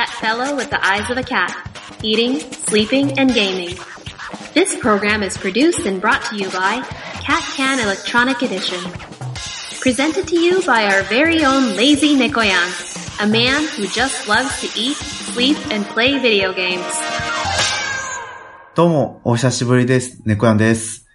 [0.00, 1.54] that fellow with the eyes of a cat,
[2.02, 3.76] eating, sleeping, and gaming.
[4.54, 6.80] This program is produced and brought to you by
[7.20, 8.80] Cat Can Electronic Edition.
[9.80, 14.68] Presented to you by our very own Lazy Nikoyan, a man who just loves to
[14.78, 16.84] eat, sleep, and play video games.
[18.74, 20.20] どうも、お久しぶりです。
[20.26, 21.06] 猫やんです。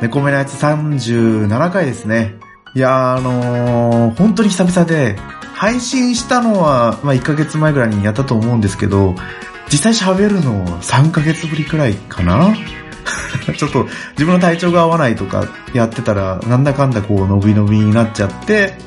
[0.00, 2.34] 猫目のやつ37回ですね。
[2.75, 5.15] いや、あのー、本当に久々で、
[5.53, 9.15] 配信したのは、まあ、1ヶ月前ぐらいにやったと思うんですけど、
[9.71, 12.53] 実際喋るの3ヶ月ぶりくらいかな？
[13.57, 18.77] ちょっと自分の体調が合わないとかやってたら、なんだかんだこう、伸び伸びになっちゃって、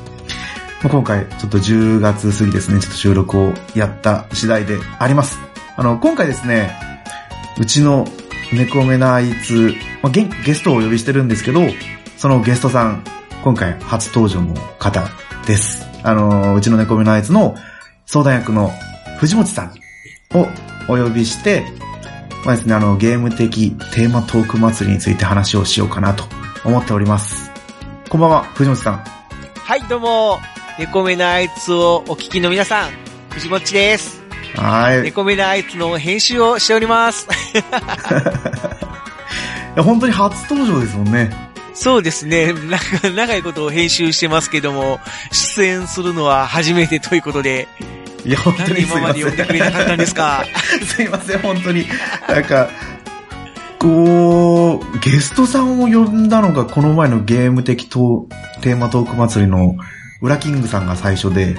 [0.83, 5.39] まあ今回、ちょっと10月過ぎですね、ちょっと収録をやった次第であります。
[5.75, 6.79] あの、今回ですね、
[7.57, 8.07] うちの
[8.53, 11.61] 猫目なあいつ、まあ、ゲゲストをお呼びしてるんですけど、
[12.17, 13.03] そのゲストさん、
[13.43, 15.07] 今回初登場の方
[15.47, 15.87] です。
[16.03, 17.55] あの、うちの猫目のあいつの
[18.05, 18.71] 相談役の
[19.19, 20.47] 藤本さんを
[20.87, 21.65] お呼びして、
[22.45, 26.25] まあですね、あの、ゲーム的テーマトーク祭りについて話をしようかなと
[26.65, 27.49] 思っております。
[28.09, 29.03] こんばんは、藤本さん。
[29.55, 30.39] はい、どうも、
[30.77, 32.89] 猫目なあいつをお聞きの皆さん、
[33.29, 34.21] 藤もっちです。
[34.55, 34.99] はーい。
[35.01, 37.27] い猫目なあいつの編集をしております。
[39.79, 41.48] や本当に初登場ですもんね。
[41.73, 44.99] そうですね、なんか長いことを編集してますけども、
[45.31, 47.67] 出演するのは初めてということで、
[48.25, 49.13] いや、本当にすいません。
[49.13, 50.43] で今まで呼んでくれなかったんですか？
[50.85, 51.85] すいません、本当に。
[52.27, 52.69] なんか、
[53.79, 59.75] こう、ゲストさんを呼んだのがこの前のゲーム的トーテーマトーク祭りの
[60.21, 61.55] ウラキングさんが最初で、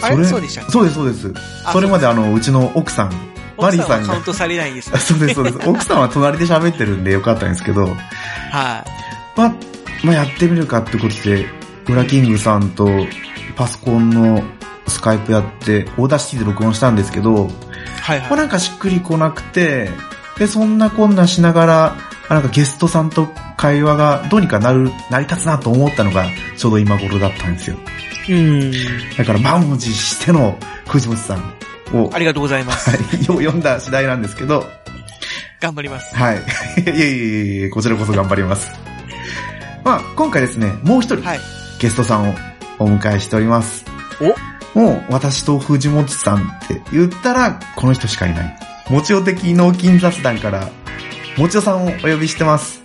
[0.00, 0.24] あれ？
[0.26, 1.32] そうでしたそうです、そうです。
[1.64, 3.12] あそれまであの、うちの奥さん、
[3.58, 5.58] マリーさんがカウン、トされないんですあ そうです、そうです。
[5.68, 7.86] 奥さんは隣で喋ってるんでよかったんですけど、
[8.52, 8.90] はい。
[9.36, 9.54] まあ、
[10.04, 11.46] まあやってみるかってことで、
[11.88, 12.88] ウラキングさんと
[13.56, 14.42] パソコンの
[14.86, 17.34] スカイプやって、 Audacity で録音したんですけど、
[18.00, 18.36] はいまあはい。
[18.36, 19.90] なんかしっくりこなくて、
[20.38, 21.96] で、そんなこんなしながら、
[22.28, 26.26] あなんかゲストさんと会話がどうにかなる、成り立つなと思ったのが
[26.56, 27.76] ちょうど今頃だったんですよ。
[28.28, 28.72] うん。
[29.16, 32.90] だから満を持しての藤本さんを、ありがとうございます。
[32.90, 34.64] はい、読んだ次第なんですけど、
[35.60, 36.14] 頑張ります。
[36.14, 36.36] はい。
[36.80, 38.93] いえいえいえ、こちらこそ頑張ります。
[39.84, 41.40] まあ、今回ですね、もう一人、はい。
[41.78, 42.34] ゲストさんを
[42.78, 43.84] お迎えしております。
[44.74, 48.58] もう、私と藤本さんって言ったら、この人しかいない。
[48.88, 50.70] もちお的脳筋雑談から、
[51.36, 52.82] もちおさんをお呼びしてます。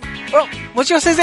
[0.74, 1.22] お、もちろ先生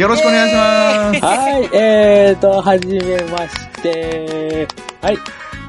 [0.00, 1.20] よろしくお願いします。
[1.24, 4.68] はい、えーと、はじめまして。
[5.00, 5.18] はい。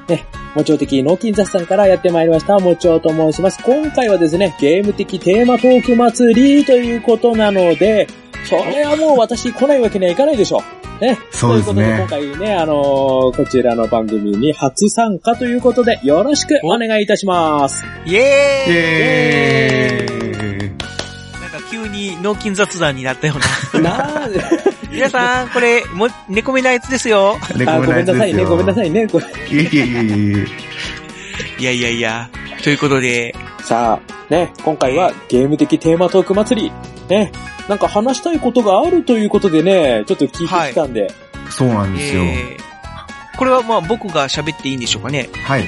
[0.10, 0.26] ね、
[0.56, 3.64] もちお的脳筋雑談からやってまいりました、もちおと申します。
[3.64, 8.08] 今回はですね、ゲーム的テーマトーク祭りということなので、
[8.46, 10.82] それはもう私来ないわけにはいかないでしょう。
[11.04, 11.18] ね。
[11.32, 17.84] そうですねということで今回ね、あのーこちらの番組に初参加ということで、よろしくお願いいたします。
[18.06, 23.36] イエイーイエーイなんか急に脳筋雑談になったよ
[23.74, 23.82] うな。
[23.98, 24.30] なあ、
[24.92, 27.38] 皆さん、これ、も、猫目なやつですよ。
[27.66, 28.88] あごめんなさいね、ごめんなさい。
[28.88, 29.08] いね。
[29.08, 30.46] これいえいえいえいえ。
[31.60, 32.30] いやいやいや。
[32.64, 36.72] ということで、さあ、ね、今回はゲーム的テーマトーク祭り。
[37.10, 37.32] ね、
[37.72, 41.10] なんか話したいことがあるということでね、ちょっと聞いてきたんで。
[41.50, 42.22] そうなんですよ。
[42.22, 42.62] えー
[43.38, 45.28] これはまあ僕が喋っていいんでしょうかね。
[45.46, 45.64] はい。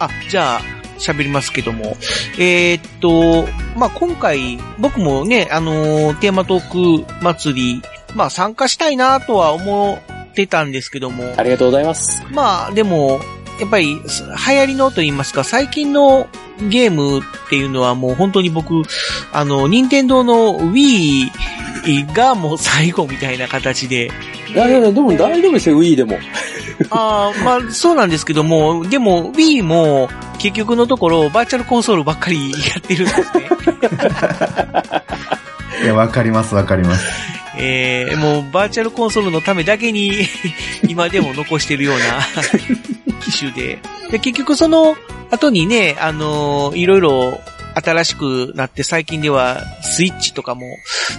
[0.00, 0.60] あ、じゃあ、
[0.98, 1.96] 喋りますけども。
[2.36, 3.48] えーっと、
[3.78, 7.82] まあ今回、僕もね、あのーテーマトーク祭り、
[8.14, 9.98] まあ参加したいなとは思
[10.30, 12.22] ってたんですけども、ありがとうございます。
[12.32, 13.20] まあでも、
[13.60, 16.26] やっぱり、す流行りのと言いますか、最近の
[16.60, 18.82] ゲームっていうのはもう本当に僕、
[19.32, 21.30] あの、任天堂の Wii
[22.14, 24.10] がもう最後みたいな形で、
[24.48, 26.18] いやいやいや、でも大丈夫ですよ、Wii でも。
[26.90, 30.08] ああ、まあそうなんですけども、でも Wii も
[30.38, 33.26] 結局のところバーチャルコンソールばっかりやってるんですね。
[35.82, 37.35] いや、わかりますわかります。
[37.58, 40.12] えー、もうバーチャルコンソールのためだけに
[40.88, 42.04] 今でも残してるような
[43.20, 43.78] 機種で。
[44.10, 44.96] で結局その
[45.30, 47.40] 後にね、あのーいろいろ
[47.74, 50.66] 新しくなって最近ではスイッチとかも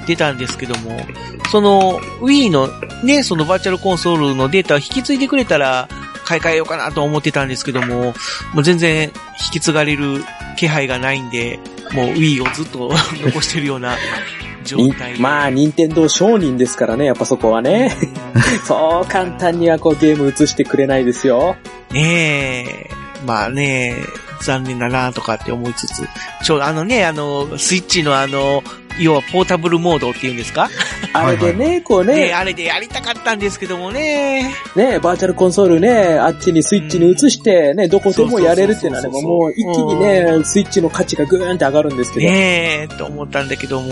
[0.07, 1.05] 出たんですけども、
[1.51, 2.67] その Wii の
[3.03, 5.87] ね、そのバーチャルコンソールのデータを引き継いでくれたら
[6.25, 8.15] 買い替えようかなと思ってたんですけども、
[8.53, 9.11] もう全然引
[9.53, 10.23] き継がれる
[10.57, 11.59] 気配がないんで、
[11.93, 12.91] もう Wii をずっと
[13.23, 14.46] 残してるような状
[15.19, 17.95] まあ、任天堂商人ですからね、やっぱそこはね。
[18.65, 21.55] そう簡単にはこうゲーム映してくれないですよ。
[21.91, 22.89] ねえ、
[23.25, 23.95] まあね
[24.41, 26.07] 残念だなとかって思いつつ、
[26.43, 28.63] ちょ、あのね、あの、スイッチのあの、
[28.99, 30.69] 要はポータブルモードっていうんですか？
[31.13, 34.53] あれでね、こうね、ね、あれでやりたかったんですけどもね。
[34.75, 39.39] ね、バーチャルコンソールね、あっちにスイッチに移して、ね、どこでもやれるってなれば、そうそうそうそう。
[39.39, 39.95] もう一気に
[40.39, 43.89] ね、スイッチの価値がぐーんって上がるんですけど、ねえ、と思ったんだけども。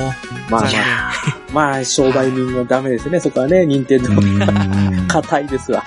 [0.50, 1.12] まあま残あ、
[1.54, 4.40] まあ、商売人はダメですね、そこはね、任天堂うん。
[4.40, 4.48] が
[5.08, 5.84] 硬いですわ。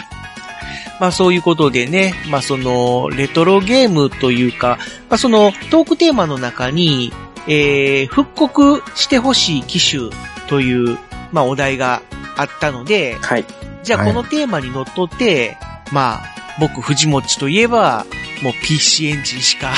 [1.00, 4.78] まあそういうことでね、まあその、レトロゲームというか、
[5.08, 7.12] まあその、トークテーマの中に、
[7.48, 10.10] えー、復刻してほしい機種
[10.48, 10.98] という、
[11.32, 12.02] まあお題が
[12.36, 13.44] あったので、はい。
[13.82, 15.56] じゃあはいこのテーマにのっとって、
[15.92, 16.20] まあ、
[16.60, 18.04] 僕、藤持といえば、
[18.42, 19.72] もう PC エンジンしか、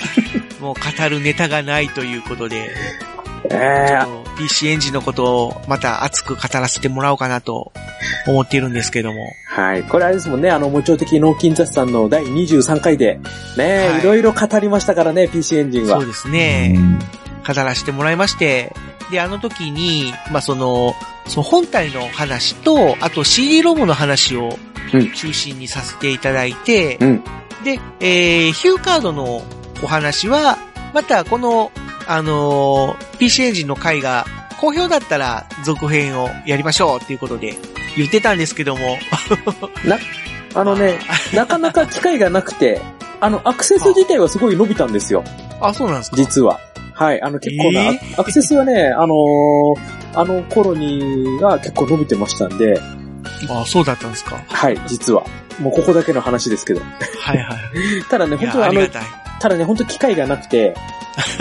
[0.60, 2.70] もう語るネタがないということで、
[3.50, 7.72] えー、PC エンジンのことをまた熱く語らせてもらおうかなと
[8.26, 9.20] 思っているんですけども。
[9.48, 9.82] はい。
[9.82, 13.20] これあれですもんね、あの、無調的脳筋雑さんの第23回で、
[13.56, 16.06] ね、はいいろいろ語りましたからね、PC エンジンはそう。
[16.06, 16.78] ですね。
[17.46, 18.74] 語らせてもらいまして、
[19.10, 20.94] で、あの時に、まあ、その、
[21.26, 24.58] その本体の話と、あと CD ロムの話を
[24.92, 27.24] うん中心にさせていただいて、うん
[27.64, 29.42] で、えー、ヒューカードの
[29.82, 30.58] お話は、
[30.92, 31.70] またこの、
[32.06, 34.26] あのー PC エンジンの回が
[34.60, 37.56] 好評だったら続編をやりましょうっていうことで
[37.96, 38.98] 言ってたんですけども、
[40.54, 40.98] あのね、
[41.34, 42.80] なかなか機会がなくて、
[43.20, 45.24] あの、アクセス自体はすごい伸びたんですよ、
[45.60, 46.16] あ、そうなんですか？
[46.16, 46.60] 実は。
[46.94, 49.78] はい、あの、結構な、えアクセスはね、あのー
[50.14, 52.78] あの頃には結構伸びてましたんで、
[53.48, 54.38] あ、そうだったんですか？
[54.46, 55.24] はい、実は。
[55.58, 56.82] もうここだけの話ですけど。
[57.20, 57.58] はいはい。
[58.10, 60.72] ただね、本当にあのあただね、本当機会がなくて、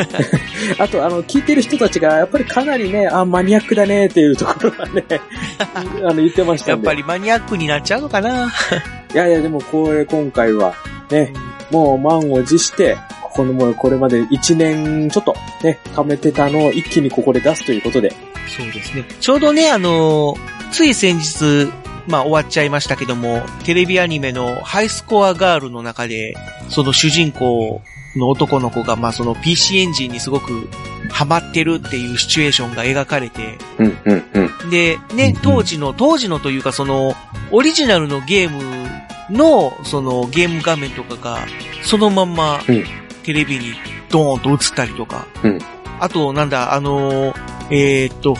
[0.79, 5.05] あと、あの、聞いてる人たちが、やっぱりかなりね、あ、マニアックだねっていうところがね、
[5.75, 6.87] あの、言ってましたんで。
[6.87, 8.51] やっぱりマニアックになっちゃうのかな。
[9.13, 10.73] いやいや、でもこれ、今回は、
[11.11, 11.31] ね、
[11.69, 18.11] もう満を持して、このもうこれまで1年ちょっとね、貯めてたのを一気にここで出すということで。
[18.47, 19.05] そうですね。
[19.19, 21.69] ちょうどね、あのーつい先日、
[22.07, 26.35] まあ終わっちゃいましたけども、テレビアニメのハイスコアガールの中で、
[26.69, 27.81] その主人公
[28.15, 30.67] の男の子が、まあその PC エンジンにすごく
[31.09, 34.69] ハマってるっていうシチュエーションが描かれて、うん、うん、うん。
[34.69, 37.13] で、ね、当時の、当時のというかその、
[37.51, 38.89] オリジナルのゲーム
[39.29, 41.39] の、そのゲーム画面とかが、
[41.83, 42.83] そのまんまうん、
[43.23, 43.73] テレビに
[44.09, 45.59] ドーンと映ったりとか、うん
[46.01, 47.35] あと、なんだ、あのー
[47.69, 48.35] えーっと、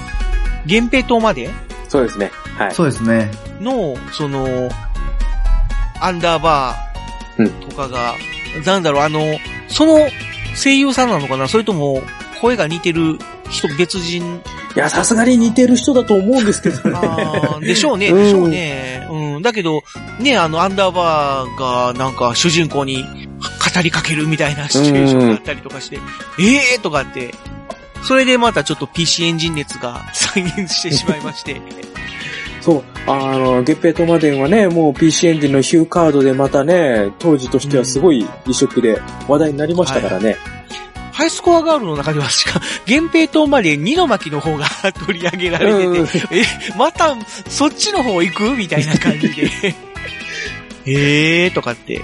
[0.66, 1.52] 源平島まで
[1.92, 2.32] そうですね。
[2.58, 2.74] はい。
[2.74, 3.30] そうですね。
[3.60, 4.70] の、その、
[6.00, 8.16] アンダーバーとかが、
[8.66, 9.20] なんだろう、あの、
[9.68, 10.08] その
[10.56, 11.50] 声優さんなのかな？
[11.50, 12.02] それとも、
[12.40, 14.42] 声が似てる人、別人？
[14.74, 16.78] いや、さすがに似てる人だと思うんですけど
[17.60, 17.68] ね。
[17.68, 19.06] でしょうね、うんでしょうね。
[19.12, 19.42] うん。
[19.42, 19.84] だけど、
[20.22, 25.98] ね、あの、アンダーバーが、なんか、主人公に語りかけるみたいなシチュエーションがあったりとかして、
[26.40, 27.34] ええーとかって、
[28.04, 31.62] それでまたちょっと PC エンジン熱が再現してしまいまして。
[32.62, 32.84] そう。
[33.08, 40.38] あの、月平トマデンはね、もう PC エンジンのヒューカードでまたね、当時としてはすごい異色で話題になりましたからね。
[41.12, 44.66] ハイスコアガールの中ではしか、源平島まで二の巻の方が
[45.06, 46.44] 取り上げられうんてて、え、
[46.78, 47.16] また、
[47.50, 48.52] そっちの方行く？
[48.56, 49.50] みたいな感じで。
[50.86, 52.02] えーとかって。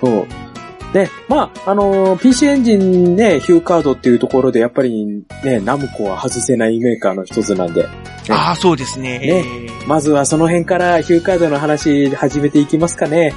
[0.00, 0.45] そう。
[0.92, 7.86] で、まあ、あのー PC エンジンね、ヒューカードっていうところで、やっぱりね、ナムコは外せないメーカーの一つなんで、
[8.30, 9.18] ああ、そうですね。
[9.18, 13.32] ねえーまずはその辺からヒューカードの話始めていきますかね。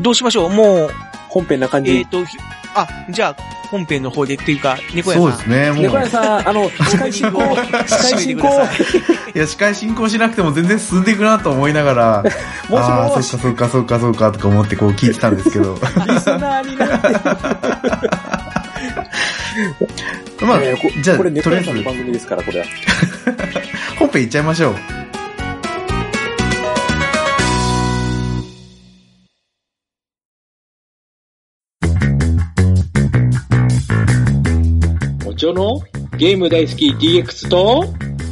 [0.00, 0.50] どうしましょう？
[0.50, 0.90] もう、
[1.28, 1.96] 本編な感じ。
[1.96, 2.36] えっ、と、ひ
[2.76, 3.36] あ、じゃあ、
[3.74, 5.22] 本編の方でっていうか、猫屋さん。
[5.24, 5.72] そうですね。
[5.72, 7.40] もう、猫屋さん、あの、司会進行、
[7.88, 12.24] 司会進行、いいや、司会進行しなくても全然進んでいくなと思いながら、
[12.68, 15.74] もしああそっかそっかそっかそっかとか思ってこう聞いてたんですけど。
[16.06, 17.08] リスナーになって、
[20.44, 20.60] まあ、
[21.02, 22.66] じゃあ、これ猫とりあえず屋さんの番組ですから、これは。
[23.98, 25.03] 本編いっちゃいましょう。
[35.44, 35.78] おちょの
[36.16, 37.84] ゲーム大好き DX と、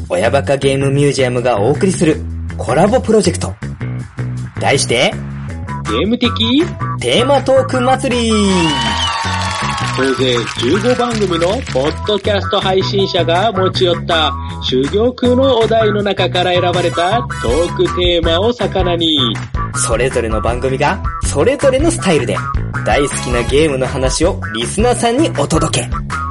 [0.08, 2.16] 親バカゲームミュージアムがお送りする
[2.56, 3.52] コラボプロジェクト。
[4.58, 5.12] 題して、
[5.90, 6.30] ゲーム的
[7.00, 8.32] テーマトーク祭り
[9.94, 19.18] 総勢15番組のポッドキャスト配信者が持ち寄った修行空のお題の中から選ばれたトークテーマを魚に、
[19.74, 22.38] それぞれの番組が、それぞれのスタイルで、
[22.86, 26.21] 大好きなゲームの話をリスナーさんにお届け。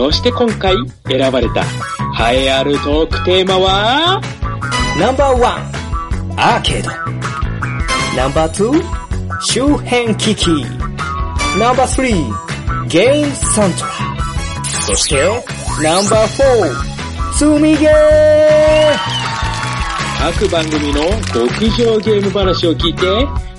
[0.00, 0.74] そして今回
[1.06, 1.60] 選ばれた
[2.32, 4.18] 栄えあるトークテーマは、
[4.98, 6.88] ナンバーワン、アーケード。
[8.16, 8.82] ナンバーツー、
[9.42, 10.46] 周辺機器。
[11.58, 13.90] ナンバースリー、ゲームサントラ。
[14.86, 15.22] そして、
[15.82, 16.44] ナンバー
[17.34, 17.92] 4、積みゲー
[20.18, 21.02] 各番組の
[21.34, 23.04] 極上ゲーム話を聞いて、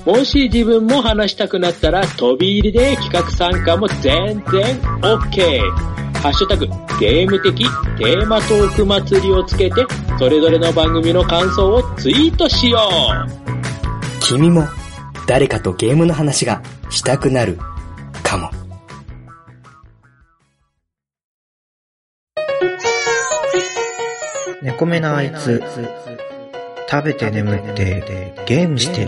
[0.10, 6.00] もし自分も話したくなったら飛び入りで企画参加も全然 OK。
[6.22, 6.68] ハッシュタグ、
[7.00, 7.66] ゲーム的
[7.98, 9.88] テーマトーク祭りをつけて、
[10.20, 14.22] それぞれの番組の感想をツイートしよう。
[14.22, 14.68] 君も
[15.25, 16.62] 誰かとゲームの話が
[16.92, 17.58] したくなる
[18.22, 18.51] かも。
[24.62, 25.63] 猫目なあいつ、
[26.88, 29.08] 食べて眠ってゲームして。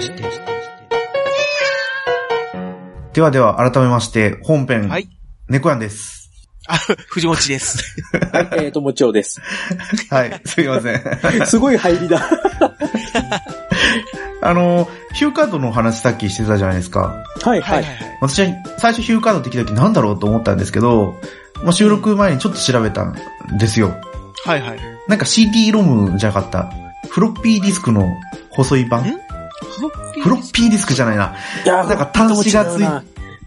[3.14, 5.08] ではでは、改めまして、本編、はい。
[5.48, 6.23] 猫やんです。
[6.68, 6.78] あ、
[7.10, 7.96] 藤持ちです。
[8.32, 9.42] はい、えーと、もちおです。
[10.10, 11.02] はい、すいません。
[11.46, 12.22] すごい入りだ。
[14.42, 17.24] あの、ヒューカードの話さっきしてたじゃないですか。
[17.42, 17.86] はい、はい。
[18.22, 21.16] 私は最初ヒューカードって聞いた時なんだろうと思ったんですけど、
[21.64, 23.16] まあ、収録前にちょっと調べたん
[23.58, 23.96] ですよ。
[24.46, 24.80] はいはい。
[25.08, 26.70] なんか CD ロムじゃなかった。
[27.10, 28.10] フロッピーディスクの
[28.50, 29.02] 細い版？
[29.02, 29.04] ん？
[30.22, 30.94] フロッピーディスク？
[30.94, 31.36] じゃないな。
[31.64, 32.86] いやーなんか端子がつい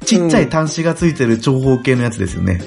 [0.04, 2.60] ちっちゃい端子がついてる長方形のやつですよね。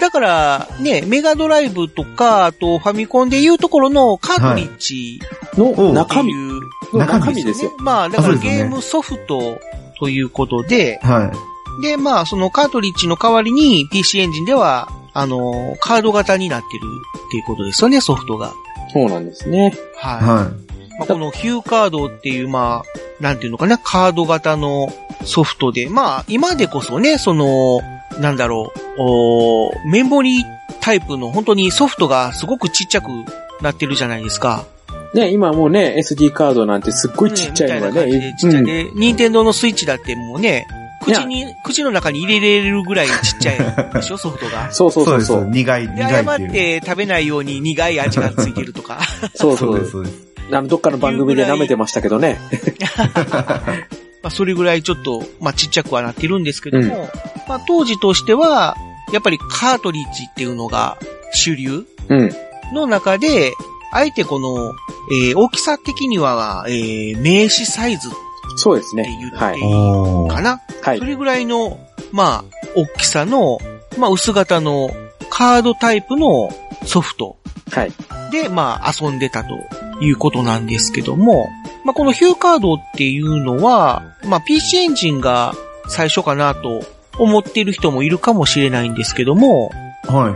[0.00, 5.20] だから、ね、メガドライブとか、あとファミコンでいうところのカートリッジ
[5.56, 6.60] の中身、いう、
[6.98, 7.72] 中身中身ですよ。
[7.78, 9.60] まあ、だからゲームソフト
[10.00, 11.32] ということで、は
[11.80, 11.82] い。
[11.82, 16.82] で、まあ、そのカートリッジの代わりに PC エンジンでは、あの、カード型になってる
[17.28, 18.52] っていうことですよね、ソフトが。
[18.92, 19.72] そうなんですね。
[19.96, 20.22] はい。
[20.22, 20.50] は
[20.98, 24.92] まあ、このヒューカードっていう、まあ、なんていうのかな、カード型の
[25.24, 27.80] ソフトで、まあ、今でこそね、その、
[28.20, 30.44] なんだろう、おーメモリー
[30.82, 33.08] タイプの本当にソフトがすごくちっちゃく
[33.62, 34.66] なってるじゃないですか。
[35.14, 38.36] ね、今もうね、SD カードなんてすっごいちっちゃいのがみたいな感じねで。
[38.36, 40.66] ちっちゃいうんで、任天堂のスイッチだってもうね、
[41.02, 43.58] 口に、口の中に入れれるぐらいちっちゃい
[43.94, 44.70] でしょ、 ソフトが。
[44.70, 45.22] そうそうそう。
[45.22, 45.50] そうそう。
[45.50, 49.00] 苦い、で、苦い誤っって食べないように苦い味がついてるとか。
[49.34, 50.33] そうそううそうです。
[50.52, 52.38] あの、どっかの番組で舐めてましたけどね。
[54.22, 57.10] まあ、それぐらいちょっと、まあ、ちっちゃくはなってるんですけども、
[57.48, 58.76] まあ、当時としては、
[59.12, 60.96] やっぱりカートリッジっていうのが
[61.34, 62.30] 主流うん。
[62.72, 63.52] の中で、
[63.92, 64.72] あえてこの、
[65.12, 68.08] えー大きさ的には、えー名刺サイズ
[68.56, 69.28] そうですねって言。
[69.28, 70.30] ってはいい。
[70.30, 71.04] かな、はいそ。
[71.04, 71.78] れぐらいの、
[72.10, 73.58] まあ、大きさの、
[73.98, 74.90] まあ、薄型の
[75.30, 76.48] カードタイプの
[76.84, 77.36] ソフト
[77.70, 77.92] はい。
[78.30, 79.54] で、まあ、遊んでたと
[80.00, 81.48] いうことなんですけども、
[81.84, 85.54] まあ、このヒューカードっていうのは、まあ、PC エンジンが
[85.88, 86.82] 最初かなと
[87.18, 89.70] 思っている人もいるかもしれないんですけども、
[90.04, 90.34] はい。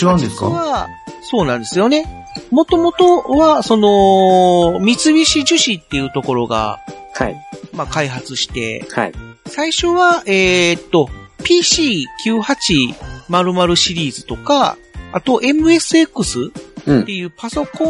[0.00, 0.88] 違うんです実かは、
[1.22, 2.26] そうなんですよね。
[2.50, 6.80] もともとは、その、三菱樹脂っていうところが、
[7.14, 7.36] はい。
[7.72, 9.12] まあ、開発して、はい。
[9.46, 11.08] 最初は、えーっと、
[11.38, 14.76] PC9800 シリーズとか、
[15.14, 16.50] あと MSX
[16.86, 17.86] うんっていうパソコン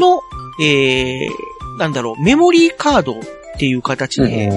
[0.00, 0.20] の、
[0.60, 1.30] えー、
[1.78, 3.22] なんだろう、メモリーカードっ
[3.58, 4.54] ていう形おで、ー。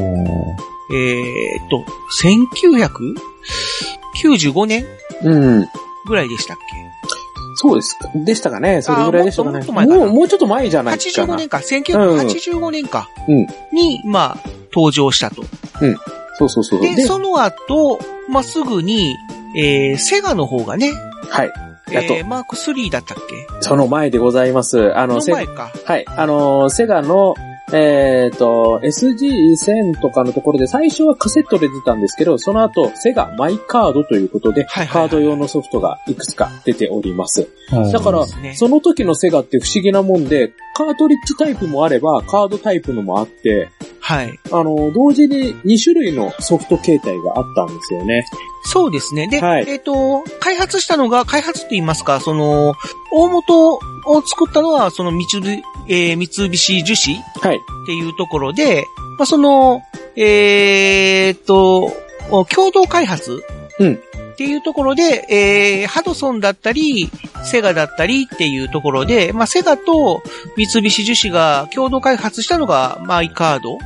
[0.95, 1.85] えーっと、
[2.23, 4.85] 1995年
[5.23, 5.67] うん。
[6.07, 6.57] ぐらいでしたっ
[7.59, 7.97] そうです。
[8.13, 8.83] でしたかね。
[8.83, 9.57] それぐらいでしたかね。
[9.57, 11.33] あもっともっと前かなもう、もうちょっと前じゃけないかな。
[11.33, 14.39] ?85 年か、1985年か、うんに、まあ、
[14.71, 15.43] 登場したと。
[16.35, 16.81] そうそうそう。
[16.81, 17.99] で、で、その後、
[18.29, 19.17] まあ、すぐに、
[19.55, 20.93] えー、セガの方がね、
[21.29, 21.66] はい。
[21.91, 23.47] やっとえー、マーク3だったっけ？
[23.61, 24.97] その前でございます。
[24.97, 25.71] あの、セの前か。
[25.85, 26.05] はい。
[26.07, 27.35] あのー、セガの、
[27.73, 37.49] えっ、と、SG1000 とかのところで最初はカセットで出たんですけど、その後、セガマイカードということで、はいはいはいカード用のソフトがいくつか出ております。
[37.91, 38.25] だから、
[38.55, 44.39] その時のセガって不思議なもんで、カートリッジタイプもあれば、カードタイプのもあって、はい。
[44.53, 48.23] あの、同時に2種類のソフト形態があったんですよね。
[48.63, 49.27] そうですね。
[49.27, 52.75] で、はいえっ、と、開発したのが、開発って言いますか、その、
[53.11, 53.79] 大元を
[54.25, 57.57] 作ったのは、その三菱、えー三菱樹脂はい。
[57.57, 58.85] っていうところで、
[59.17, 59.81] まあ、その、
[60.15, 61.91] えーっと、
[62.49, 63.43] 共同開発
[63.79, 63.99] うん
[64.33, 67.09] っていうところで、えー、ハドソンだったり、
[67.43, 70.21] セガだったりっていうところで、まあ、セガと
[70.55, 73.79] 三菱樹脂が共同開発したのがマイカード。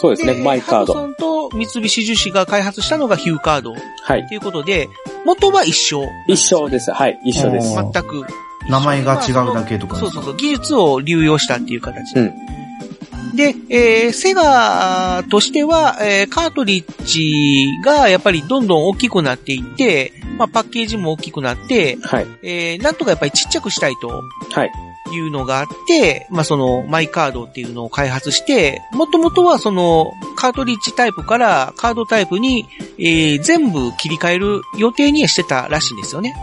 [0.00, 0.94] そうですね、マイカード。
[0.94, 4.26] ハドソンと三菱樹脂が開発したのがヒューカードっはい。
[4.26, 4.88] ていうことで、
[5.26, 6.02] 元は一緒。
[6.26, 6.90] 一緒です。
[6.90, 7.74] はい、一緒です。
[7.74, 8.24] 全く。
[8.70, 12.16] 名前が違うだけとかそうそうそう、技術を流用したっていう形。
[12.16, 13.36] うん。
[13.36, 22.26] で、えー、セガとしては、えー、カートリッジがやっぱりどんどん大きくなっていって、まあ、パッケージも大きくなって、はい。
[22.42, 24.08] えー、なんとかやっぱりちっちゃくしたいと
[24.52, 24.70] はい。
[25.14, 32.66] いうのがあって、まあ、その、マイカードっていうのを開発して、もともとはその、カートリッジタイプからカードタイプに、
[32.98, 36.34] えー、全部切り替える予定にはしてたらしいんですよね。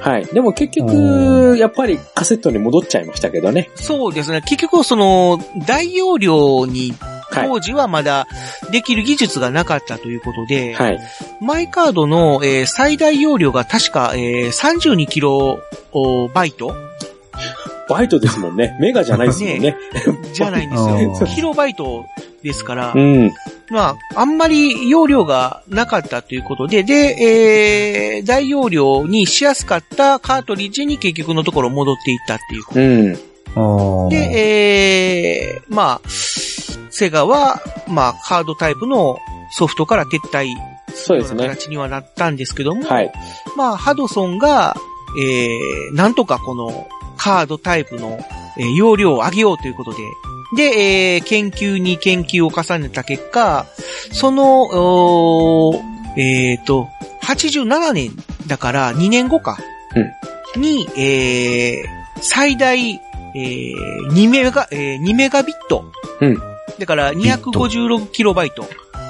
[0.00, 0.26] はい。
[0.26, 3.70] でも結局、やっぱりカセットに戻っちゃいましたけどね。
[3.76, 4.42] そうですね。
[4.42, 6.92] 結局、その、大容量に、
[7.30, 7.48] はい。
[7.48, 8.26] 当時はまだ
[8.70, 11.00] できる技術がなかったということで、はい。
[11.40, 15.60] マイカードの、えー最大容量が確か、えー32キロ
[16.34, 16.74] バイト
[17.88, 18.76] バイトですもんね。
[18.80, 19.76] メガじゃないですもんね。
[20.32, 21.14] じゃないんですあよ。
[21.14, 22.06] ーキロバイト
[22.42, 23.30] ですからう、ん。
[23.70, 26.92] まあ、あんまり容量がなかったということで、で、
[28.16, 34.08] えー大容量にしやすかったカートリッジに結局のところ戻っていったっていうことうん。
[34.10, 39.18] で、えー、まあ、セガは、まあ、カードタイプの
[39.50, 40.48] ソフトから撤退
[40.94, 41.48] そうですね。
[41.48, 43.12] 形にはなったんですけども、はい。
[43.56, 44.76] まあ、ハドソンが、
[45.20, 48.18] えー、なんとかこのカードタイプの、
[48.58, 49.98] えー容量を上げようということで、
[50.56, 50.62] で、
[51.14, 53.66] えー研究に研究を重ねた結果、
[54.12, 55.72] その、
[56.16, 56.88] えっ、と、
[57.22, 58.10] 87年
[58.46, 59.58] だから2年後か。
[60.56, 65.84] に、えー、最大、えー、2メガ、えー、2メガビット。
[66.20, 66.38] うん
[66.78, 68.66] だから256キロバイト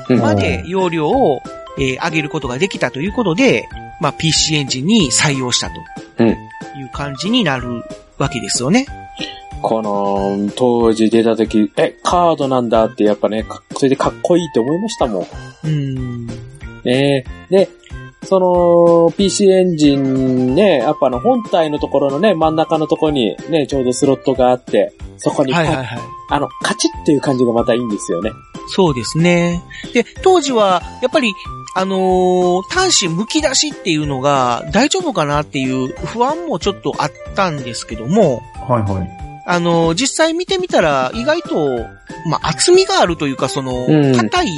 [0.08, 1.40] うんまで容量を、
[1.78, 3.66] えー上げることができたということで、
[4.00, 5.74] まあ、PC エンジンに採用したと。
[6.18, 6.36] うん
[6.78, 7.82] いう感じになる
[8.18, 8.86] わけですよね。
[9.62, 15.22] この、当時出た時、え、カードなんだってやっぱね、かそれでかっこいいって思いましたもん。
[15.22, 16.26] うーん。
[16.84, 17.68] ねで、
[18.24, 25.98] その、PC エンジンね、やっぱあの本体のところのね、真ん中のところにね、ちょうどスロットがあって、そこにはいはいはい。
[26.30, 28.30] あの、カチッっていう感じがまたいいんですよね。
[28.68, 29.62] そうですね。
[29.92, 31.32] で、当時は、やっぱり、
[31.74, 39.42] あのー端子剥き出しっていうのが大丈夫かなっていう不安もちょっとあったんですけども、はいはい。
[39.46, 41.78] あのー実際見てみたら意外と、
[42.28, 44.48] まあ、厚みがあるというか、そのうん、硬い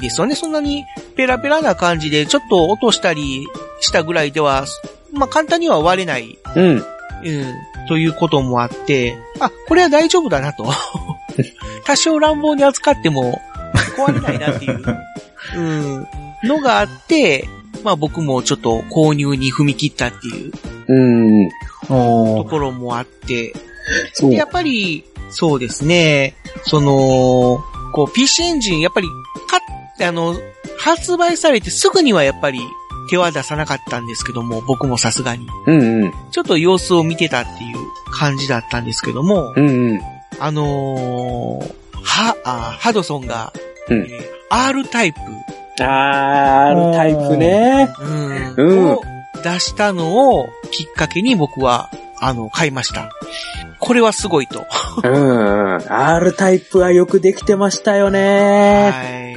[0.00, 0.34] ですよね。
[0.34, 0.84] そんなに
[1.16, 3.46] ペラペラな感じで、ちょっと落としたり
[3.80, 4.64] したぐらいでは、
[5.12, 6.84] まあ、簡単には割れないうん。
[7.24, 7.54] うん、
[7.86, 10.66] ということもあって、あ、これは大丈夫だなと。
[11.84, 13.40] 多少乱暴に扱っても
[13.96, 14.82] 壊れないなっていう、
[15.56, 16.06] うん、
[16.44, 17.48] のがあって、
[17.84, 20.52] まあ僕もちょっと購入に踏み切ったっていう
[20.88, 21.48] うん。
[21.86, 23.52] ところもあって。
[24.30, 29.08] やっぱり、そうですね、その、こう PC エンジン、やっぱり、
[29.98, 30.36] かあの、
[30.78, 32.60] 発売されてすぐにはやっぱり
[33.08, 35.46] 手は出さなかったんですけども、僕もさすがに。
[35.66, 36.12] うんうん。
[36.30, 37.76] ちょっと様子を見てたっていう
[38.12, 40.00] 感じだったんですけども、うんうん。
[40.38, 43.52] あのー、は、あハドソンが、
[43.88, 45.18] うんえー R タイプ、
[45.80, 47.88] あー、タイプね。
[47.98, 49.02] うんうんを
[49.42, 53.10] 出したのをきっかけに僕は、あの、買いました。
[53.80, 54.64] これはすごいと。
[55.02, 55.92] うんうん。
[55.92, 58.90] R タイプはよくできてましたよね。
[58.92, 59.36] はい。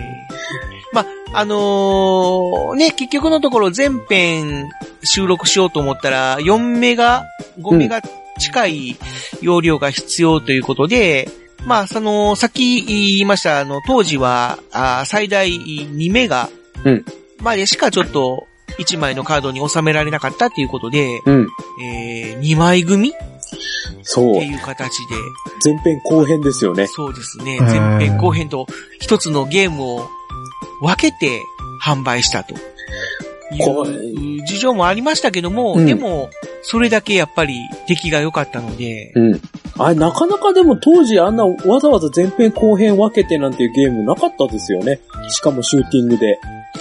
[0.94, 1.02] ま
[1.34, 4.70] あ、あのーね、結局のところ全編
[5.04, 7.26] 収録しようと思ったら、4メガ、
[7.60, 8.02] 5メガ
[8.40, 8.98] 近い
[9.42, 11.28] 容量が必要ということで、
[11.66, 16.50] まあ、その、さっき言いました、あの、当時は、あー最大2メガ
[16.84, 17.06] うん
[17.42, 18.48] までしかちょっと、
[18.80, 21.48] 1枚のカードに収められなかったっていうことで、うん。
[21.84, 23.10] えー、2枚組？
[23.10, 23.12] っ
[24.04, 24.46] そうて。
[24.46, 25.16] いう形で、
[25.64, 26.88] 前編後編ですよね。
[26.88, 27.58] そうですね。
[27.58, 28.68] うん前編後編と
[29.00, 30.10] 一つのゲームを
[30.82, 31.42] 分けて
[31.84, 32.56] 販売したと。
[33.58, 36.30] こいう事情もありましたけども、うんでも、
[36.62, 37.56] それだけやっぱり
[37.88, 39.42] 出来が良かったので、うん。
[39.78, 45.00] あれ、なかなかでも当時あんなわざわざ前編後編分けてなんていうゲームなかったですよね。
[45.30, 46.40] しかもシューティングで。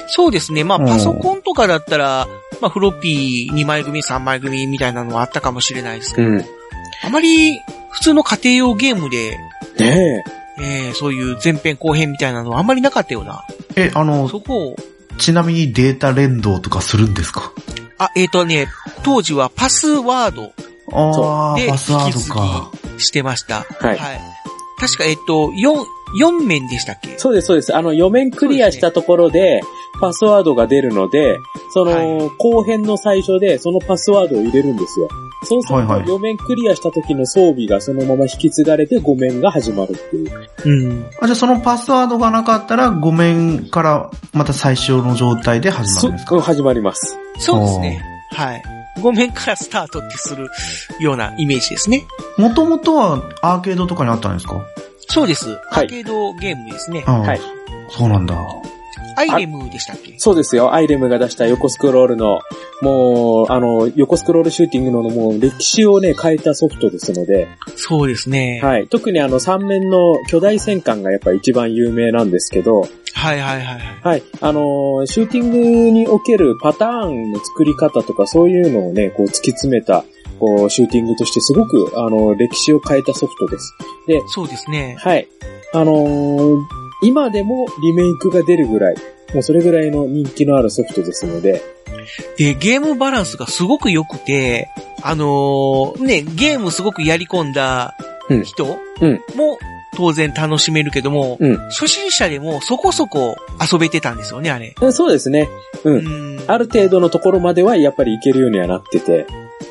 [0.09, 0.65] そうですね。
[0.65, 2.27] まあ、うんパソコンとかだったら、
[2.61, 6.41] まあ、フロッピー2枚組、3枚組みたいなのはあったかもしれないですけど、ん。
[6.41, 7.61] あまり
[7.91, 9.39] 普通の家庭用ゲームで、
[9.79, 10.45] ねえ。
[10.57, 13.45] えーそういう前編後編みたいなのはあんまりなかったような。
[13.77, 14.77] え、あの、そこを、
[15.19, 17.53] ちなみにデータ連動とかするんですか？
[17.99, 18.69] あ、えっ、とね、
[19.03, 20.53] 当時はパスワード
[20.93, 22.71] あであ、パスワードか。
[22.99, 23.65] してました。
[23.79, 23.99] はい
[24.79, 25.85] 確か、えっと、4、
[26.21, 27.19] 4面でしたっけ？
[27.19, 27.75] そうです、そうです。
[27.75, 29.61] あの、4面クリアしたところで、
[30.01, 31.39] パスワードが出るので、
[31.73, 35.09] その、はい後編の最初で、そのパスワードを入れるんですよ。
[35.47, 40.49] そうすると、はいはい4面クリアした時の装備がそのまま引き継がれて5面が始まるっていう。
[40.65, 41.07] うん。
[41.21, 46.31] あじゃあそのパスワードがなかったら、5面からまた最初の状態で始まるんですか？
[46.37, 47.19] そ始まります。
[47.39, 48.03] そうですね。
[48.31, 48.63] はい。
[48.99, 50.49] 5面からスタートってする
[51.01, 52.05] ようなイメージですね。
[52.39, 54.65] もともとはアーケードとかにあったんですか？
[55.09, 55.51] そうです。
[55.51, 57.05] はいアーケードゲームですね。
[57.07, 57.41] ああはい。
[57.91, 58.35] そうなんだ。
[59.17, 60.15] アイレムでしたっけ？
[60.19, 60.73] そうですよ。
[60.75, 62.41] アイレムが出した横スクロールの、
[62.83, 68.61] もう、あの、横スクロールシューティングのもう歴史をね、変えたソフトですので、そうですね。
[68.63, 68.89] はい。
[68.89, 72.83] 特にあの3面の巨大戦艦がやっぱ一番有名なんですけど、
[73.15, 73.81] はいはいはいはい。
[74.03, 74.23] はい。
[74.41, 80.05] あのーシューティングにおけるパターンの作り方とかそういうのをね、こう突き詰めた、
[80.41, 83.75] こう、シューティングとしてすごく、あの歴史を変えたソフトです。
[84.09, 84.97] で、そうですね。
[84.99, 85.29] はい。
[85.73, 86.59] あのー
[87.03, 88.97] 今でもリメイクが出るぐらい、
[89.33, 91.63] もうそれぐらいの人気のあるソフトですので、
[92.37, 94.69] で、ゲームバランスがすごく良くて、
[95.03, 97.97] あのーね、ゲームすごくやり込んだ
[98.45, 99.59] 人うんも
[99.97, 103.37] 当然楽しめるけども、うん初心者でもそこそこ
[103.73, 104.75] 遊べてたんですよね、あれ。
[104.81, 105.49] えそうですね。
[105.85, 106.07] うん。
[106.07, 109.27] うんある程度のところまではやっぱりいけるようにはなってて、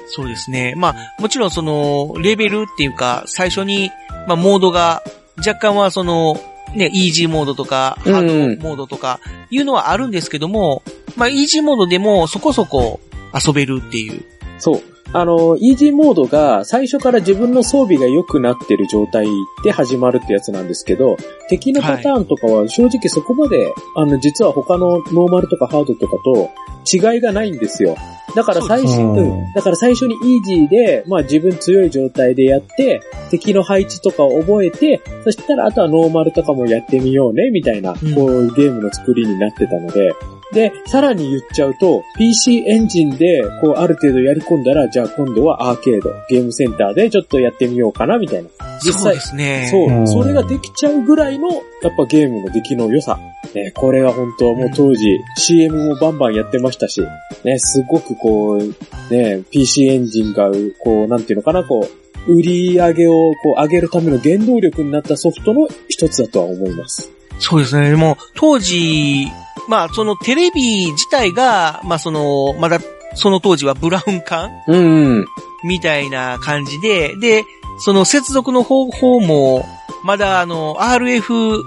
[0.07, 0.73] そうですね。
[0.75, 3.91] まあ、もちろんその、レベルっていうか、最初に、
[4.27, 5.03] まあ、モードが、
[5.38, 6.36] 若干はその、
[6.76, 10.84] ね、イージーモードとか、ハードモードとか、いうのはあるんですけども、
[11.15, 12.99] まあ、イージーモードでもそこそこ
[13.34, 14.23] 遊べるっていう。
[14.58, 14.92] そう。
[15.13, 19.28] あの、イージーモードが最初から自分の装備が良くなってる状態
[19.63, 21.17] で始まるってやつなんですけど、
[21.49, 26.49] 敵のパターンとかは正直そこまで、あの、実は他のノーマルとかハードとかと
[26.91, 27.95] 違いがないんですよ。
[28.36, 29.54] だから最初、そうん。
[29.54, 40.13] だから最初にイージーで、まあ自分強い状態でやって、敵の配置とかを覚えて、そしたらあとはノーマルとかもやってみようね、みたいな、うんこうゲームの作りになってたので、
[40.54, 48.50] で、さらに言っちゃうと、PC エンジンで、こう、ある程度やり込んだら、じゃあ今度はアーケード、ゲームセンターでちょっとやってみようかな、みたいな。
[48.84, 49.68] 実際そうで、すね。
[49.72, 51.62] そうう、んそれができちゃうぐらいの、やっ
[51.98, 53.20] ぱゲームの出来の良さ。
[53.54, 57.02] ね、これは本当もう当時、CM もバンバンやってましたし、
[57.44, 61.88] ね、すごくこう、ね、PC エンジンが、こう、なんていうのかな、こ
[62.28, 67.12] う、売り上げをこう上げるための原動力になったソフトの一つだとは思います。
[67.39, 67.89] そうですね。
[67.89, 69.28] でも、当時、
[69.67, 72.80] まあ、そのテレビ自体が、まあ、その、まだ、
[73.15, 75.26] その当時はブラウン管うん、うん。
[75.63, 77.45] みたいな感じで、で、
[77.80, 79.65] その接続の方法も、
[80.04, 81.63] まだあの、RF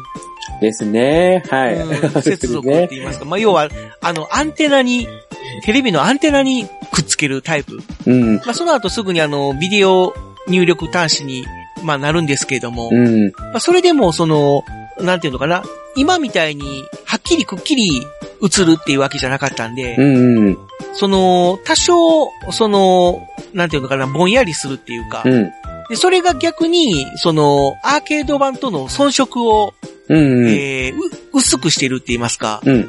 [0.60, 1.42] ですね。
[1.50, 1.74] はい。
[1.74, 3.24] うん接続って言いますか。
[3.26, 3.68] まあ、要は、
[4.00, 5.08] あの、アンテナに、
[5.64, 7.78] テレビのアンテナにくっつけるタイプ。
[8.06, 8.36] うん。
[8.36, 10.14] まあ、その後すぐにあの、ビデオ
[10.48, 11.44] 入力端子に、
[11.82, 13.32] まあ、なるんですけれども、うん。
[13.38, 14.64] まあ、それでも、その、
[15.00, 15.62] なんていうのかな、
[15.96, 18.06] 今みたいに、はっきりくっきり
[18.42, 20.38] 映るっていうわけじゃなかったんで、うん。
[20.38, 20.58] うん。
[20.92, 25.50] その、多少、その、なんていうのかな、ぼんやりするっていうか、うん。
[25.88, 29.74] で、それが逆に、その、アーケード版との遜色を、
[30.08, 30.48] うん。
[30.48, 30.98] えーう
[31.34, 32.60] 薄くしてるって言いますか。
[32.64, 32.82] うん。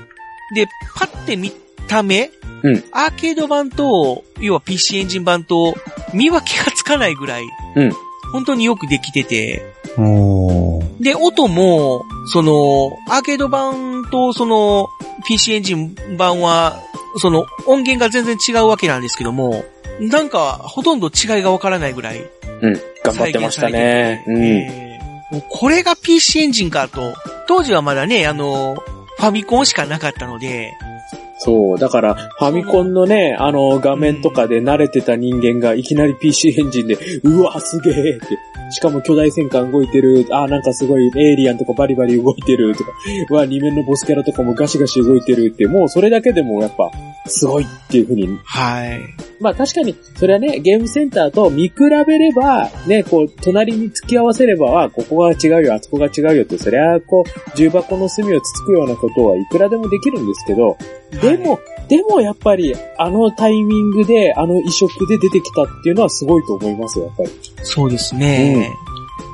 [0.55, 1.51] で、パッて見
[1.87, 2.31] た目、
[2.63, 5.75] うんアーケード版と、要は PC エンジン版と、
[6.13, 7.91] 見分けがつかないぐらい、うん
[8.31, 9.76] 本当によくできてて。
[10.99, 14.89] で、音も、その、アーケード版と、その、
[15.27, 16.79] PC エンジン版は、
[17.17, 19.63] その、音源が全然違うわけなんですけども、
[19.99, 22.29] なんか、ほとんど違いがわからないぐらい、
[22.61, 22.73] うん。
[23.03, 23.69] 頑張ってましたね。
[23.69, 24.43] 再現されててうん。
[24.43, 24.87] えー
[25.29, 27.13] もうこれが PC エンジンかと、
[27.47, 28.75] 当時はまだね、あの、
[29.17, 30.73] ファミコンしかなかったので、
[31.39, 31.79] そう。
[31.79, 38.25] だから、ファミコンのね、あの、画面とかで慣れてた人間がいきなり PC エンジンで、うわ、すげえって。
[38.69, 40.25] しかも巨大戦艦動いてる。
[40.31, 42.91] あーなんかすごいエイリアンとかバリバリ動いてるとか。
[43.29, 45.67] うわ、二面のボスキャラとかもガシガシ動いてるって。
[45.67, 46.91] もうそれだけでもやっぱ、
[47.27, 48.99] すごいっていう風にはい。
[49.39, 51.73] まあ確かに、それはね、ゲームセンターと見比
[52.05, 60.77] べれば、ね、こう、隣に突き合わせれば、あ、ここが違うよ、あそこが違うよって、そりゃ、こう、重箱の隅をつつくようなことはいくらでもできるんですけど、
[61.21, 61.59] でも、
[61.89, 67.29] でもやっぱり、あのタイミングで、あの移植で出てきたっていうのはすごいと思いますよ、やっぱり。
[67.63, 68.71] そうですね。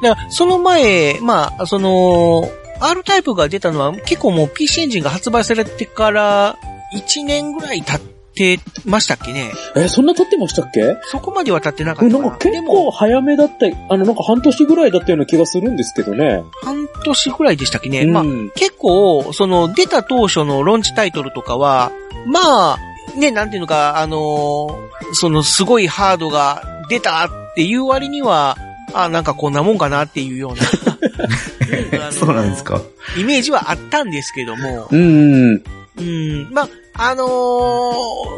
[0.01, 6.57] だからその前、まあ、その、R タイプが出たのは結構もう PC エンジンが発売されてから
[6.93, 9.51] 1年ぐらい経ってましたっけね？
[9.75, 10.97] え、そんな経ってましたっけ？
[11.03, 12.29] そこまでは経ってなかえったかな。
[12.29, 16.43] なんか結でも、構早めだった、あの、なんか半年ぐらいだったような気がするんですけどね。
[16.63, 18.01] 半年ぐらいでしたっけね？
[18.01, 18.23] うんまあ、
[18.55, 21.91] 結構、その、出た当初のローンチタイトルとかは、
[22.25, 22.77] まあ、
[23.17, 28.57] ね、なんていうのか、あのーその、すごいハードが出たっていう割には、
[28.93, 30.63] あ、なんかこんなもんかなっていうような。
[30.63, 32.81] あのーそうなんですか。
[33.17, 35.63] イメージはあったんですけども、うん。
[35.97, 37.25] うん、まあ、あの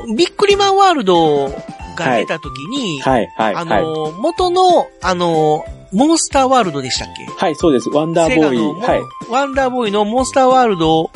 [0.08, 1.50] ービックリマンワールド
[1.96, 3.84] が出た時に、はい、はい、あはい。
[3.84, 7.26] のー元の、あのーモンスターワールドでしたっけ？
[7.26, 7.90] はい、そうです。
[7.90, 8.82] ワンダーボーイ。
[8.82, 9.02] はい。
[9.32, 11.12] ワンダーボーイのモンスターワールドを、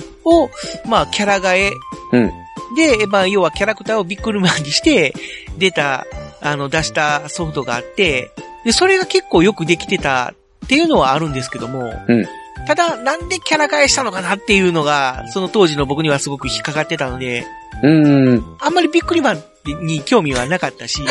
[0.88, 1.72] まあ、キャラ替え。
[2.14, 2.32] うん。
[2.78, 5.14] で、まあ、要はキャラクターをビックリマンにして、
[5.58, 6.06] 出た、
[6.42, 8.32] あの、出したソフトがあって、
[8.64, 10.34] で、それが結構よくできてた
[10.66, 12.26] っていうのはあるんですけども、うん
[12.68, 17.46] ただ、なんでキャラ替えしたのかなっていうのが、その当時の僕にはすごく引っかかってたので、
[17.82, 18.58] うん。
[18.60, 19.44] あんまりビックリマン
[19.86, 21.02] に興味はなかったし、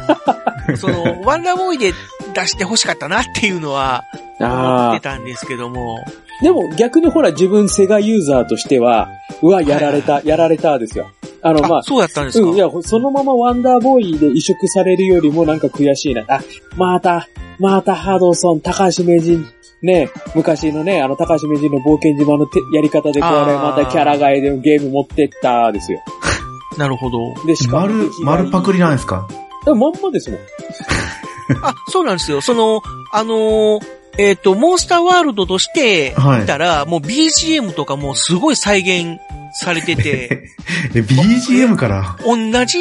[0.76, 1.92] その、ワンダーボーイで
[2.34, 4.04] 出して欲しかったなっていうのは
[4.38, 5.00] 思ああって。
[5.00, 6.04] たんですけども、
[6.42, 9.08] でも逆にほら自分セガユーザーとしては、
[9.42, 11.10] うわ、やられた、やられたですよ。
[11.42, 16.24] あの、まああ、、そうやったんですか、うん、いや、そのままワンダーボーイで移植されるよりもなんか悔しいな。
[16.28, 16.40] あ、
[16.76, 17.28] また、
[17.58, 19.46] またハドソン、高橋名人、
[19.84, 26.00] ね、昔のね、あの高橋名人の冒険島のてやり方でこれまたキャラ替えでゲーム持ってったですよ。
[26.78, 27.34] なるほど。
[27.46, 29.28] で、しかも丸、丸パクリなんですか？
[29.64, 30.40] でもまんまですもん。
[31.62, 32.40] あ、そうなんですよ。
[32.40, 33.80] その、あのー
[34.16, 39.20] えっ、と、モンスターワールドとしてはい見たら、もう BGM とかもすごい再現
[39.52, 40.44] されてて、
[40.94, 42.16] え、BGM から？
[42.24, 42.78] 同じ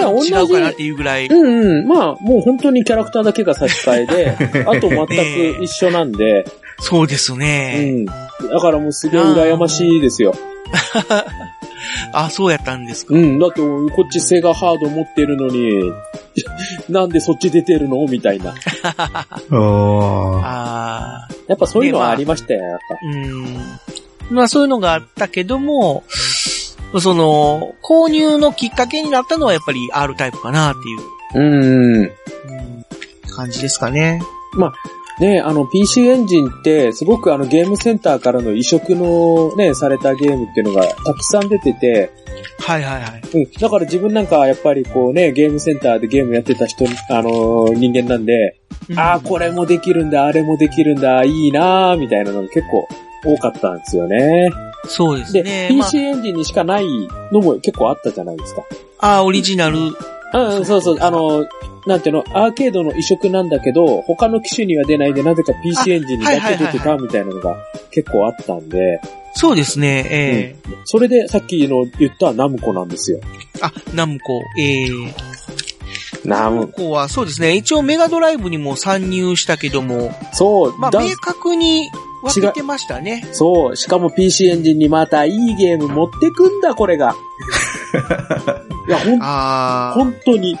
[0.00, 1.26] 違うかなっていうぐらい。
[1.26, 1.86] うんうん。
[1.88, 6.44] まあ、もう本当にキャラクターだけが差し替えで、 あと全く一緒なんで、
[6.78, 7.90] そうですうね。
[7.90, 8.04] ん。
[8.04, 8.14] だ
[8.60, 10.34] からもうすげえ羨ましいですよ。
[12.12, 13.14] あ、そうやったんですか。
[13.14, 13.38] うん。
[13.38, 15.92] だって、こっちセガハード持ってるのに、
[16.88, 18.54] なんでそっち出てるのみたいな。
[18.92, 19.28] あ
[20.42, 22.96] あ、やっぱそういうのはありましたよ、やっぱ。
[23.02, 24.36] うん。
[24.36, 26.04] まあそういうのがあったけども、
[27.00, 31.02] その、購入のきっかけになったのはやっぱり R タイプかなっていう、
[31.34, 32.02] うん。
[32.02, 32.12] うん
[33.36, 34.20] 感じですかね。
[35.20, 42.10] ねあの PC エンジンってすごくあのゲームセンターからの移植のね、されたゲームっていうのがたくさん出てて、
[42.58, 43.22] はいはいはい。
[43.34, 43.50] うん。
[43.52, 48.58] だから自分なんかはやっぱりこうね、ゲームセンターでゲームやってた人、あのー人間なんで、
[48.96, 52.86] ああ、これもできるんだ、あれもできるんだ、いいなーみたいなのが結構
[53.24, 54.48] 多かったんですよね。
[54.88, 55.68] そうですで、ね。
[55.76, 56.86] ま PC エンジンにしかない
[57.32, 58.62] のも結構あったじゃないですか。
[58.98, 59.78] あ、あーオリジナル。
[60.34, 61.46] うん、そうそう、あの、
[61.86, 67.56] なんていうの、アーケードの移植なんだけど、他の機種には出ないで、なぜか PC エンジンにだけ出てたみたいなのが
[67.90, 69.00] 結構あったんで、
[69.36, 70.06] そうですね。
[70.10, 73.20] ええそれでさっきの言ったナムコなんですよ。
[73.60, 74.42] あ、ナムコ。
[74.58, 74.88] ええ
[76.24, 77.54] ナム、ナムコはそうですね。
[77.54, 81.90] 一応メガドライブにも参入したけども、そう、まあ、だ明確に
[82.30, 83.26] 分けてましたね。
[83.32, 87.14] そう、しかも PC エンジンにまたいいゲーム持ってくんだ、これが。
[88.88, 89.92] いや、ほん、ああ。
[89.94, 90.58] 本当に。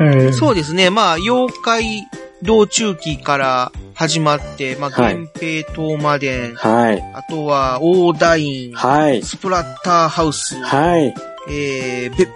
[0.00, 0.90] えーそうですね。
[0.90, 2.08] まあ、妖怪
[2.42, 11.14] 道中記から始まって、まあ、はい源平東馬伝、はい、あとは、オーダイン、はい、スプラッターハウス、はい、
[11.48, 12.28] えー、ベ、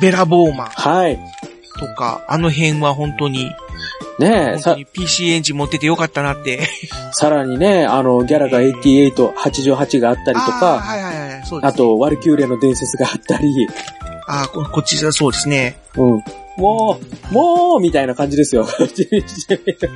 [0.00, 1.18] ベラボーマンはい。
[1.78, 3.52] とか、あの辺は本当に、
[4.18, 6.68] ねえ、さ、PC エンジン持っててよかったなって。
[7.12, 13.68] さらにね、あの、ギャラが88、88があったりとか、はいはいはい、そうです、あ、と、ワルキューレの伝説があったり、
[14.26, 15.78] あーここっちだ、そうですね。
[15.96, 16.24] うん。
[16.58, 18.66] もう、もう、みたいな感じですよ。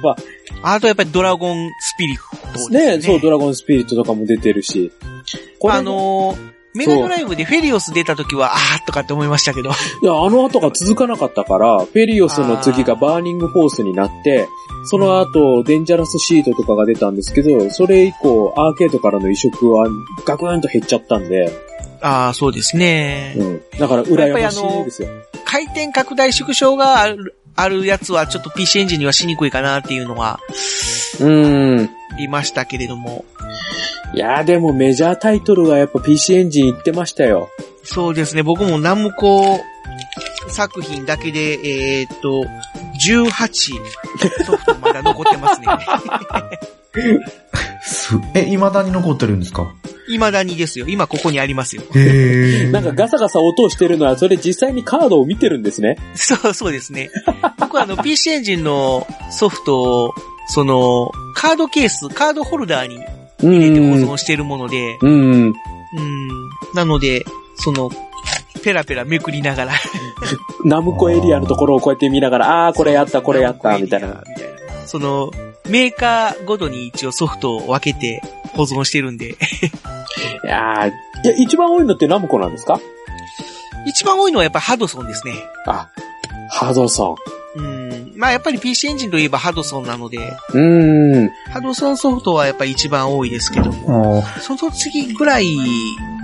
[0.02, 0.16] ま
[0.74, 2.96] あとやっぱりドラゴンスピリットですあね。
[2.98, 4.92] ねそう、ドラゴンスピリットとかも出てるし。
[5.58, 9.70] これあのー、メガドライブでフェリオス出た時は、あーとかって思いましたけど。
[9.70, 14.48] いや、あの後が続かなかったから、フェリオスの次がバーニングフォースになって、
[14.87, 19.87] その後、デンジャラスシードとかが出たんですけど、それ以降、アーケードからの移植は
[20.24, 21.52] ガクーンと減っちゃったんで、
[22.00, 23.35] ああ、そうですね。
[23.38, 23.62] うん。
[23.78, 25.08] だから、羨ましいですよ。
[25.44, 30.40] 回転拡大縮小がある、あるやつはちょっと PC エンジンにはしにくいかなっていうのは
[31.20, 31.90] うーん。
[32.12, 33.25] ありましたけれども。
[34.14, 37.48] いやーでもメジャータイトルがやっぱ PC エンジン行ってましたよ。
[37.85, 39.61] そうですね、僕もナムコ
[40.48, 41.59] 作品だけで、
[42.01, 42.44] えーっと、
[43.05, 45.66] 18ソフトまだ残ってますね。
[47.83, 49.72] す え、未だに残ってるんですか？
[50.09, 50.87] 未だにですよ。
[50.88, 51.83] 今ここにありますよ。
[52.70, 55.96] なんかガサガサ音をしてるのは、それ実際にカードを見てるんですね。
[56.14, 57.11] そう、そうですね。
[57.59, 60.14] 僕はあの PC エンジンのソフトを、
[60.54, 62.96] その、カードケース、カードホルダーに
[63.42, 64.14] う入れて保ん。
[64.14, 65.10] 存してるもので、うん。
[65.46, 65.52] うん。
[66.74, 67.24] なので、
[67.56, 67.90] その、
[68.62, 69.72] ペラペラめくりながら、
[70.64, 74.22] ナムコエリアのところをこうやって見ながら、あーこれやった、これやった、みたいな。
[74.86, 75.30] その、
[75.68, 78.20] メーカーごとに一応ソフトを分けて
[78.54, 79.30] 保存してるんで、
[80.44, 82.78] いやーいや、一番多いのってナムコなんですか？
[83.86, 85.34] 一番多いのはやっぱハドソンですね。
[85.66, 85.88] あ、
[86.50, 87.16] ハドソ
[87.56, 88.01] うん。
[88.14, 90.31] まあやっぱり PC エンジンといえばハドソンなので、ン。
[90.53, 91.31] うーん。
[91.53, 95.57] ハドソンソフトはやっぱり一番多いですけども、その次ぐらい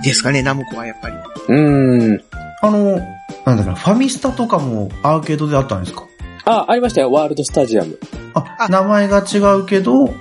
[0.03, 1.15] ですかね、ナムコはやっぱり。
[1.15, 2.23] うーん。
[2.61, 2.99] あの、
[3.45, 6.03] なんだかな、ファミスタとかもアーケードであったんですか？
[6.45, 7.97] あ、ありましたよ、ワールドスタジアム。
[8.33, 10.13] あ、あ名前が違うけど、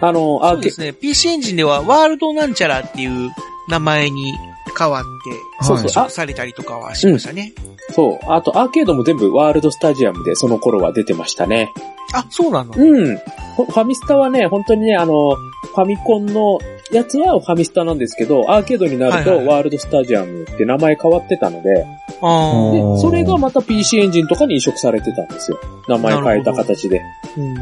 [0.00, 3.30] あの、アーケそうですね、PC エンジンではワールドなんちゃらっていう
[3.68, 4.34] 名前に
[4.76, 7.52] 変わって、そうそうされたりとかはしましたね。
[7.92, 8.18] そう。
[8.32, 11.72] あと、アーケードも全部ワールドスタジアムでその頃は出てましたね。
[12.14, 12.72] あ、そうなの？
[12.76, 13.16] うん。
[13.16, 16.58] ファミスタはね、本当にね、あの、ファミコンの
[16.92, 21.86] やつはファミスタなんですけど、アーケードになるとはいはいワールドスタジアムって名前変わってたので、
[22.20, 25.58] あーでおーそれがまた PC エンジンとかに移植されてたんですよ。
[25.88, 27.00] 名前変えた形で。
[27.36, 27.56] うん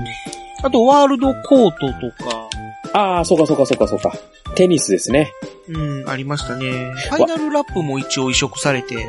[0.62, 2.48] あと、ワールドコートとか、
[2.94, 4.12] ああ、そうかそうかそうかそうか。
[4.54, 5.32] テニスですね。
[5.68, 6.92] うん、ありましたね。
[7.10, 9.08] ファイナルラップも一応移植されて、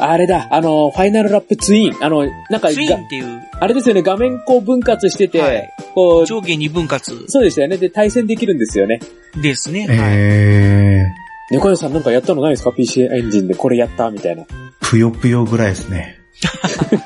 [0.00, 1.96] あれだ、あの、ファイナルラップツイン。
[2.00, 7.76] あの、なんかツインがっていう、あれですよね、画面こう分割してて、はいこう、上下二分割そうでしたよね。
[7.76, 9.00] で、対戦できるんですよね。
[9.40, 9.86] ですね。
[9.86, 9.96] はい。
[9.98, 11.06] え
[11.50, 14.42] 猫屋さんなんかやったのないですか ?PC エンジンでこれやったみたいな。
[14.42, 14.46] ー、
[14.80, 16.18] ぷよぷよぐらいですね。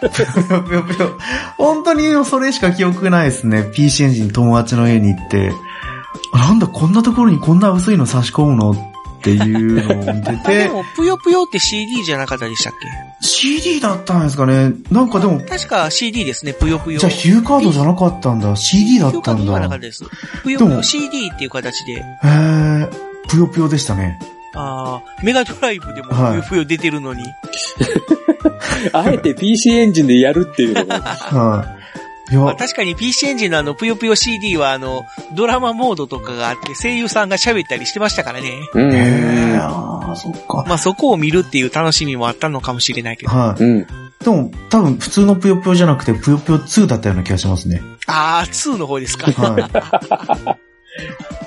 [0.01, 0.23] ぷ
[0.55, 1.19] よぷよぷよ。
[1.57, 3.65] 本当にそれしか記憶ないですね。
[3.73, 5.72] PC エンジン友達の家に行って、あ
[6.33, 8.77] なんだこんなところにこんな薄いの差し込むのっ
[9.23, 12.73] ていうのを見てあでて、 も、ぷよぷよって CD じゃなかったでしたっ
[13.21, 16.99] け？CD だったんですかねなんかでも、確か CD ですね、ぷよぷよ。
[16.99, 18.57] じゃあヒューカードじゃなかったんだ。
[18.57, 19.67] CD だったんヒューカードなかだ。
[19.67, 20.05] ったです。
[20.43, 22.89] ぷよぷよでも CD っていう形で、へー、
[23.29, 24.19] ぷよぷよでしたね。
[24.55, 27.23] あーメガドライブでもぷはいよぷよ出てるのに、
[28.93, 31.01] あえて PC エンジンでやるっていうのが。
[31.01, 31.82] はい。
[32.33, 38.53] いや、まあ確かに PC エンジンのあの、ぷよぷよ CD はあの、ドラマモードとかがあって、声優さんが喋ったりしてましたからね。
[38.73, 38.91] うへん。
[38.91, 40.65] ー、あーそっか。
[40.67, 43.33] まあそこを見るっていう楽しみもあったのかもしれないけど。
[43.33, 43.63] はい。
[43.63, 43.87] うん。
[44.23, 47.83] でも、多分普通のぷよぷよじゃなくて、ぷよぷよ2だったような気がしますね。
[48.07, 49.31] あー、2の方ですか。
[49.31, 50.57] はい。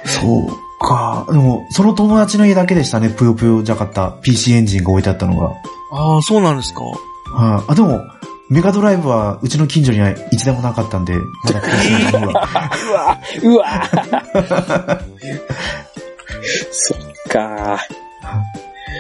[0.08, 1.26] そうか。
[1.32, 5.54] でも、その友達の家だけでしたね、ぷよぷよじゃなかった PC エンジンが置いてあったのが。
[5.92, 6.82] あー、そうなんですか。
[6.84, 7.72] はい。
[7.72, 8.02] あ、でも、
[8.50, 12.48] メガドライブはうちの近所には一台もなかったんで、まだ PC エンジンは。
[13.44, 13.82] うわうわ
[16.72, 17.80] そっか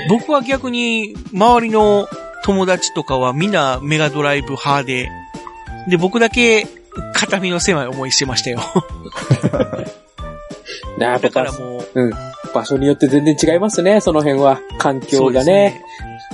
[0.10, 2.08] 僕は逆に、周りの
[2.44, 5.10] 友達とかはみんなメガドライブ派で、
[5.88, 6.68] で、僕だけ、
[7.14, 8.60] 肩身の狭い思いしてましたよ。
[10.98, 12.14] だから場もう、うん。
[12.56, 14.62] 場所によって全然違いますね、その辺は。
[14.78, 15.82] 環境がそうね。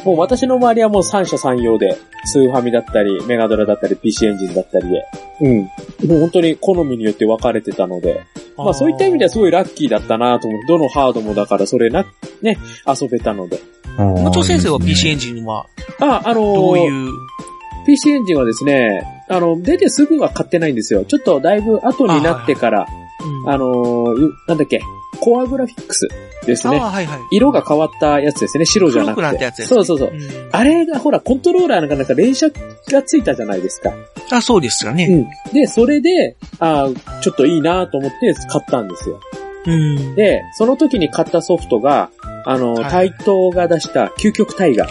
[0.06, 5.06] もう私の周りはもう三者三様で、スーファミだったり、メガドラだったり、PC エンジンだったりで。
[5.42, 5.58] うん。
[6.10, 8.22] もう本当に好みによって分かれてたので。
[8.56, 10.62] まあそういった意味ではすごいラッキーだったなと思う。
[10.68, 12.06] どのハードもだからそれな、
[12.42, 12.58] ね、
[12.88, 13.60] 遊べたので。
[13.98, 15.66] もちろん先生は PC エンジジンは、
[16.00, 17.12] あ、あのーどういう、
[17.86, 21.06] PC エンジンはですね、あの、出てすぐは買ってないんですよ。
[21.06, 22.88] ちょっとだいぶ後になってから、
[23.24, 24.14] うんあの
[24.48, 24.82] なんだっけ、
[25.20, 26.08] コアグラフィックス
[26.46, 26.80] ですね。
[26.80, 27.20] はいはい。
[27.32, 28.66] 色が変わったやつですね。
[28.66, 29.22] 白じゃなくて。
[29.22, 30.10] 黒くなったやつですねそうそうそう。
[30.12, 32.50] うんあれがほら、コントローラーなんかなんか連射
[32.90, 33.92] がついたじゃないですか。
[34.32, 35.28] あ、そうですよね。
[35.50, 35.54] うん。
[35.54, 39.20] で、それで、あーちょっといいなと思って買ったんですよ。
[39.66, 40.16] うん。
[40.16, 42.10] で、その時に買ったソフトが、
[42.46, 44.90] あの、はいタイトーが出した究極タイガー。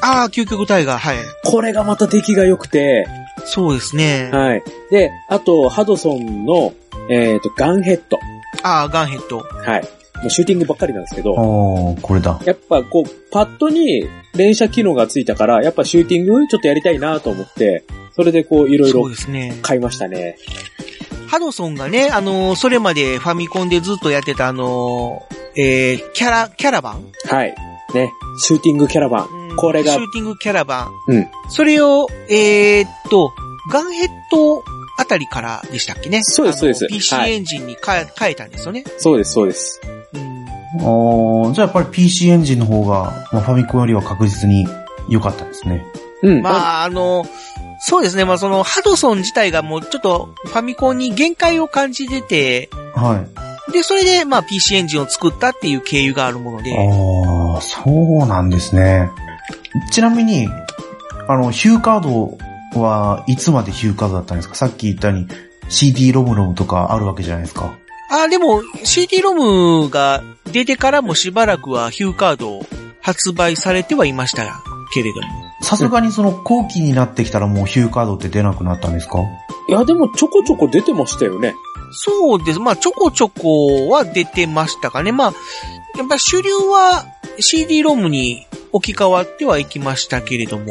[0.00, 1.16] ああ、究極タイガー、はい。
[1.44, 3.06] これがまた出来が良くて、
[3.44, 4.30] そうですね。
[4.32, 4.62] はい。
[4.90, 6.72] で、あと、ハドソンの、
[7.10, 8.18] えっ、と、ガンヘッド。
[8.62, 9.38] ああ、ガンヘッド。
[9.38, 9.82] はい。
[10.18, 12.40] もうシューティングばっかりなんですけど、おー、これだ。
[12.44, 17.84] やっぱこう、パッドに連射機能がついたから、やっぱシューティングちょっとやりたいなと思って、
[18.16, 19.56] それでこう、いろいそうろですね。
[19.62, 20.36] 買いましたね。
[21.28, 27.54] ハドソンがね、あのーそれまでファミコンでずっとやってたあのーえー、キャラ、キャラバン、はい。
[27.94, 28.10] ね。
[28.38, 29.28] シューティングキャラバン。
[29.42, 31.14] うんこれがシューティングキャラバン。
[31.14, 31.26] うん。
[31.48, 33.32] それを、えーっと、
[33.72, 34.62] ガンヘッド
[34.98, 36.20] あたりからでしたっけね？
[36.22, 38.84] そうですそうです PC はいエンジンに変え、変えたんですよね？
[38.98, 39.80] そうです、そうです。
[40.12, 40.38] うん
[40.82, 44.66] おー、じゃあやっぱり PC エンジンの方が、まあ、ファミコンよりは確実に
[45.08, 45.82] 良かったですね。
[46.22, 46.42] うん。
[46.42, 47.24] まあ、あの、
[47.80, 48.26] そうですね。
[48.26, 53.24] まあ、その、ハドソン自体がもうちょっとファミコンに限界を感じてて、は
[53.68, 53.72] い。
[53.72, 59.10] で、それで、まあ、PC エンジンを作ったっていう経由があるもので、ああ、そうなんですね。
[59.90, 60.48] ちなみに、
[61.28, 62.36] あの、ヒューカード
[62.74, 64.54] はいつまでヒューカードだったんですか？
[64.54, 65.28] さっき言ったように
[65.68, 67.76] CD ロムロムとかあるわけじゃないですか。
[68.10, 72.60] あ、でも、CD ロムが出てからもしばらくはヒューカード
[73.02, 74.62] 発売されてはいました
[74.94, 75.28] けれども。
[75.60, 79.18] さすがにその後期になってきたらもうヒューカードって出なくなったんですか？
[79.68, 81.54] いや、でもちょこちょこ出てましたよね。
[81.90, 82.60] そうです。
[82.60, 85.12] まあ、ちょこちょこは出てましたかね。
[85.12, 85.32] まあ、
[85.98, 87.04] やっぱ主流は
[87.40, 90.64] CD ロムに置き換わってはいきましたけれども。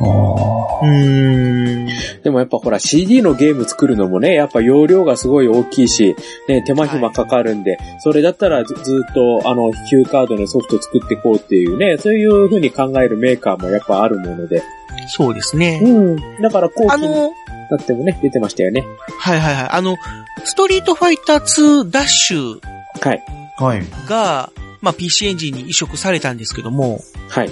[0.00, 1.88] あうーん。
[2.22, 6.16] でもやっぱほら CD のゲーム作るのもね、やっぱ容量がすごい大きいし、
[6.48, 14.62] ね、手間暇かかるんで、それだったらずずっとあの、ヒューカードのソフト作っていこうっていうね、そういう風に考えるメーカーもやっぱあるもので。
[15.08, 15.80] そうですね。
[15.82, 16.16] うん。
[16.42, 17.32] だから後期にあの、
[17.70, 18.84] なってもね、出てましたよね。
[19.18, 19.68] はいはいはい。
[19.70, 19.96] あの、
[20.44, 22.60] ストリートファイター2ダッシュ
[23.00, 23.22] はい。
[23.58, 23.64] あ。
[23.64, 23.82] はい。
[24.08, 24.50] が、
[24.80, 27.50] まあ、PC エンジンに移植されたんですけども、はい。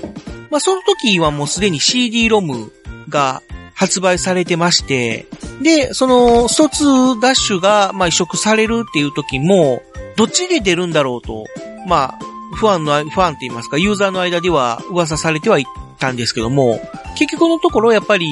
[0.51, 2.73] まあ、その時はもうすでに CD ロム
[3.09, 3.43] が
[3.75, 5.27] 発売されてまして、
[5.63, 9.83] で、その、スト2ダッシュが、まあ、移植されるっていう時も、
[10.17, 11.47] どっちで出るんだろうと、
[11.87, 12.19] まあ、
[12.57, 15.67] ファンの、ファンって言いますか、ユーザーの間では噂されてはい
[15.99, 16.81] たんですけども、
[17.17, 18.27] 結局のところやっぱり、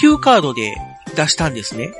[0.00, 0.74] ヒューカードで
[1.14, 1.92] 出したんですね。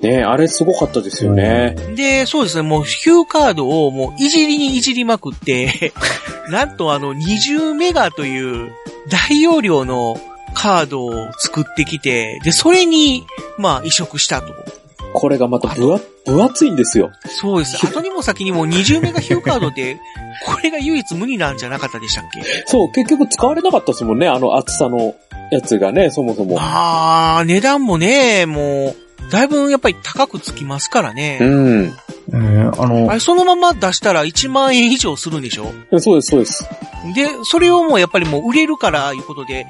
[0.00, 1.74] ねあれすごかったですよね。
[1.96, 5.92] で、そうですね、もうヒューカードをもういじりにいじりまくって、
[6.50, 8.72] なんとあの20メガという
[9.08, 10.16] 大容量の
[10.54, 13.24] カードを作ってきて、で、それに、
[13.58, 14.54] まあ移植したと。
[15.14, 17.10] これがまた分厚分厚いんですよ。
[17.26, 17.84] そうです。
[17.86, 19.98] 後にも先にも20メガヒューカードって、
[20.44, 22.42] これが唯一無二なんじゃなかったでしたっけ？
[22.66, 25.14] そう、結局使われなかったですもんね、あの厚さの
[25.50, 26.56] やつがね、そもそも。
[26.60, 28.96] あー、値段もね、もう、
[29.30, 31.38] だいぶやっぱり高くつきますからね。
[31.40, 31.92] うん。
[32.30, 35.72] えーあのあ、れ、そのまま出したら1万円以上するんでしょ？
[35.98, 36.64] そうです、そうです。
[37.14, 39.66] で、それをもうやっぱりもう売れるから、いうことで、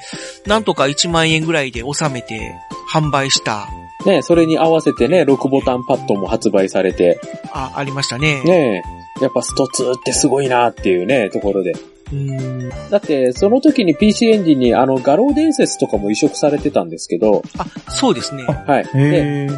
[0.47, 2.55] なんとか1万円ぐらいで収めて
[2.93, 3.69] 販売した、
[4.07, 7.21] ねそれに合わせてね、6ボタンパッドも発売されて、
[7.53, 8.43] あ、ありましたね。
[8.43, 8.83] ね
[9.21, 11.73] やっぱスト2ってすごいなっていうね、ところで。
[11.73, 12.58] うーん。
[12.91, 18.45] だって、その時に PC エンジンにあの、画廊伝説とかも移植されてたんですけど、あ、そうですね。
[18.45, 18.85] はい。
[18.93, 19.49] で、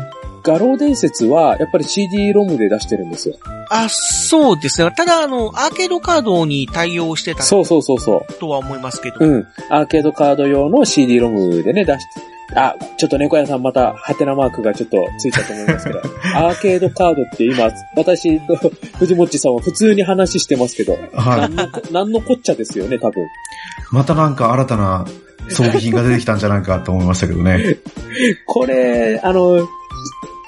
[0.42, 3.36] 画廊伝説は、やっぱり CD ロムで出してるんですよ。
[3.68, 4.90] あ、そうですね。
[4.96, 8.32] ただ、あの、アーケードカードに対応してたそうそうそうそう。
[8.34, 9.16] とは思いますけど。
[9.20, 9.46] うん。
[9.68, 16.00] アーケードカード用の CD ロムでね、出して、あ、ちょっと猫屋さんまた、ハテナマークがちょっとついたと思いますけど、
[16.34, 18.56] アーケードカードって今、私と
[18.98, 21.40] 藤もっちさんは普通に話してますけど、はい。
[21.40, 23.24] 何のこ、何のこっちゃですよね、多分。
[23.92, 25.06] またなんか新たな
[25.48, 27.78] 装備品が出てきたんじゃないかと思いましたけどね。
[28.46, 29.66] これ、あの、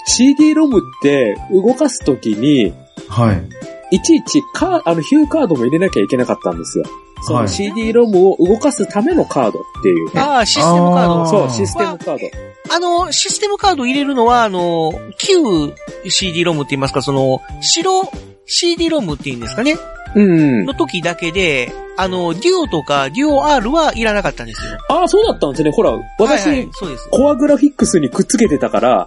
[0.06, 2.72] CD ロムって動かすときに、
[3.08, 3.96] はい。
[3.96, 6.84] いちいちカー、あの、ヒューカードも入れなきゃいけなかったんですよ。
[7.24, 10.18] そのはい CD ロムを動かすためのカードっていう。
[10.18, 11.26] ああ、システムカード。
[11.26, 12.74] そう、システムカード。
[12.74, 15.72] あの、システムカード入れるのは、あの、旧
[16.10, 18.10] CD ロムって言いますか、その、白
[18.46, 19.76] CD ロムって言うんですかね？
[20.14, 20.64] うん。
[20.66, 24.72] の時だけで、あの、デュオとかデュオ R はいらなかったんですよ。
[24.88, 25.70] ああ、そうだったんですね。
[25.72, 27.08] ほら、私、はいはいそうです。
[27.10, 29.06] コアグラフィックスにくっつけてたから、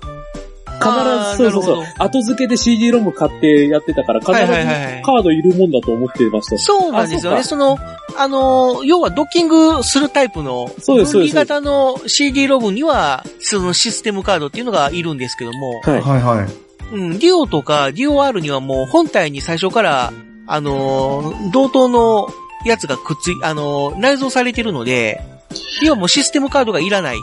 [0.76, 0.90] 必
[1.38, 1.86] ず、そうそうそう。
[1.98, 6.58] 後付けで CD ロム買ってやってたから、必ずカードいるもんだと思ってました。
[6.58, 7.40] そうなんですよね。
[7.40, 7.78] あその、
[8.18, 16.02] あの、要はドッキングするタイプの、そうですそうです分離型の CD ロムには、そのシステムカードっていうのがいるんですけども、はい。
[16.02, 16.66] はいはい。
[16.94, 20.14] うん、デュオとかデュオ R にはもう本体に最初から、
[20.48, 22.28] あのー同等の
[22.66, 25.22] やつがくっつい、あのー内蔵されてるので、
[25.84, 27.18] 要はもうシステムカードがいらない。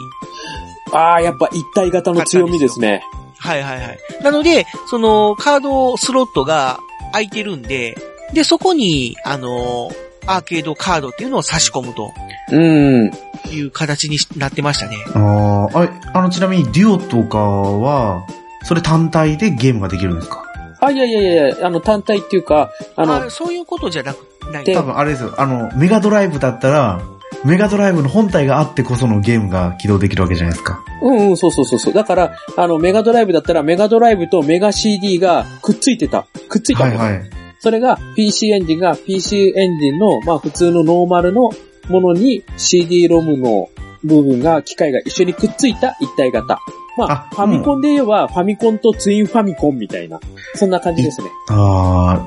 [0.91, 3.03] ああ、やっぱ一体型の強みですね。
[3.43, 3.99] はいはいはい。
[4.23, 6.79] なので、そのカードスロットが
[7.11, 7.97] 空いてるんで、
[8.33, 12.13] で、そこに、あのーアーケードカードっていうのを差し込むと
[12.49, 13.11] うん。
[13.51, 14.95] いう形になってましたね。
[15.13, 18.25] ああ、あれ、あの、ちなみにデュオとかは、
[18.63, 20.45] それ単体でゲームができるんですか？
[20.79, 24.63] あ、いやいやいや、あの、単体っていうか、あの、あそういうことじゃなく、ない。
[24.63, 25.33] で多分あれですよ。
[25.37, 27.01] あの、メガドライブだったら、
[27.45, 30.83] メガドライブの本体があってこそのゲームが起動できるわけじゃないですか。
[31.01, 31.93] うんうん、そうそうそうそう。
[31.93, 36.25] だから、あの、メガドライブだったら、メガドライブとメガ CD がくっついてた。
[36.47, 36.85] くっついた。
[36.85, 37.29] はいはい。
[37.59, 41.49] それが PC エンジンが PC エンジンの、まあ普通のノーマルの
[41.89, 43.69] ものに CD ロムの
[44.03, 46.59] 部分が、機械が一緒にくっついた一体型。
[46.97, 50.19] まあ、あファミコンで言えば、ファミコンとツインファミコンみたいな、
[50.55, 51.27] そんな感じですね。
[51.49, 52.25] あ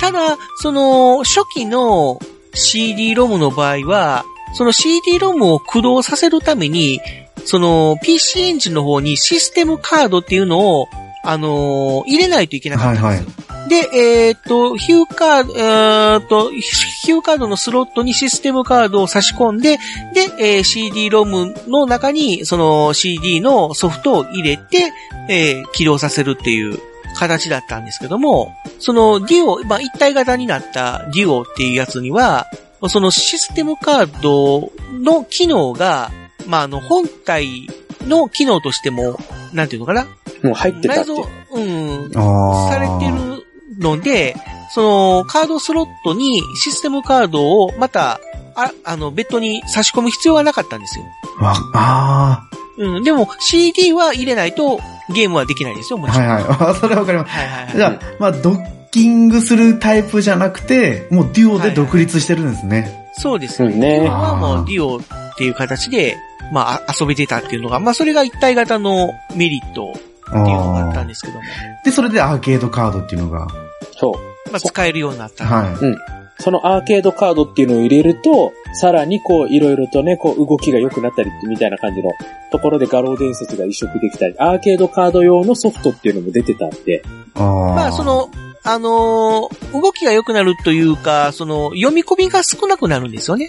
[0.00, 2.18] ただ、その、初期の
[2.54, 4.24] CD ロムの場合は、
[4.54, 7.00] その CD ロムを駆動させるために、
[7.44, 10.88] その PC エンジンの方にシステムカードっていうのを、
[11.24, 13.48] あのー入れないといけなかったんですよ。
[13.68, 19.76] で、えーっと、ヒューカード、えーっと、ヒューカードのスロットにシステムカードを差し込んで、
[20.14, 24.90] で、えー CD ロムの中にその CD のソフトを入れて、
[25.28, 26.78] えー起動させるっていう
[27.16, 32.46] 形だったんですけども、そのデュオ、まあ、一体型になったデュオっていうやつには、
[32.86, 36.10] そのシステムカードの機能が、
[36.46, 37.68] まあ、あの、本体
[38.06, 39.18] の機能としても、
[39.52, 40.04] なんていうのかな？
[40.42, 41.06] もう入ってたっう。
[41.06, 42.20] 内蔵、うん、あ。
[42.20, 42.72] ああ。
[42.72, 43.44] されてる
[43.78, 44.36] ので、
[44.70, 48.20] その、カードスロットにシステムカードをまた、
[48.54, 51.04] あ、あの、別途に差し込む必要はなかったんですよ。
[51.40, 54.80] わ、あうん、でも CD は入れないと
[55.12, 56.12] ゲームはできないですよ、もあ。
[56.12, 56.28] ちろん。
[56.28, 56.70] はいはい。
[56.70, 57.30] あ それはわかります。
[57.30, 57.76] はいはいはい。
[57.76, 63.10] じゃあ、まあ、ドッキングするタイプじゃなくて、もうデュオで独立してるんですね。
[63.14, 63.72] そうですね。
[63.72, 65.00] うんねデュオはもうデュオっ
[65.36, 66.16] ていう形で、
[66.52, 69.98] まあ、あ遊べてたっていうのが、まあ、それが一体型のメリットって
[70.30, 71.40] いうのがあったんですけども、
[71.84, 73.46] で、それでアーケードカードっていうのが、
[73.96, 74.50] そう。
[74.50, 75.44] まあ、使えるようになった。
[75.44, 75.76] はい。
[76.40, 82.10] そのアーケードカードっていうのを入れると、さらにこう、いろいろとね、こう、動きが良くなったりみたいな感じの
[82.52, 87.02] ところで画廊伝説が移植できたり、アーケードカード用のソフトっていうのも出てたんで、
[87.34, 87.44] ああ。
[87.74, 88.30] まあ、そ、の、
[88.70, 93.48] あのー動きが良くなるというか、その、読み込みが少なくなるんですよね。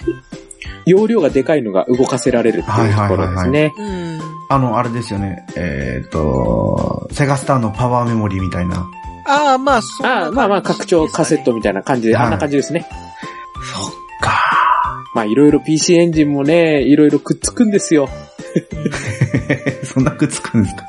[0.86, 3.74] 容量がでかいのが動かせられるっていうところですね。
[3.78, 4.20] うん。
[4.50, 5.46] あの、あれですよね。
[5.56, 8.90] えっ、と、セガスターのパワーメモリーみたいな。
[9.26, 12.88] ああ、まあ、そんなああ、まあまあ、拡張カセットみたいな感じで、はいあんな感じですね。
[13.74, 13.92] そっ
[14.22, 14.32] か。
[15.16, 18.10] まあ、いろいろ PC エンジンもね、いろいろくっつくんですよ。
[19.84, 20.84] そんなくっつくんですか？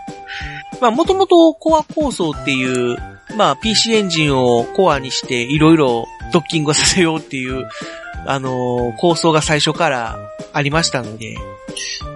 [0.80, 2.96] まあ、もともとコア構想っていう、
[3.36, 7.68] まあ、PC エンジンをコアにして、いろいろドッキングさせようっていう、
[8.26, 10.18] あのー構想が最初から
[10.52, 11.36] ありましたので、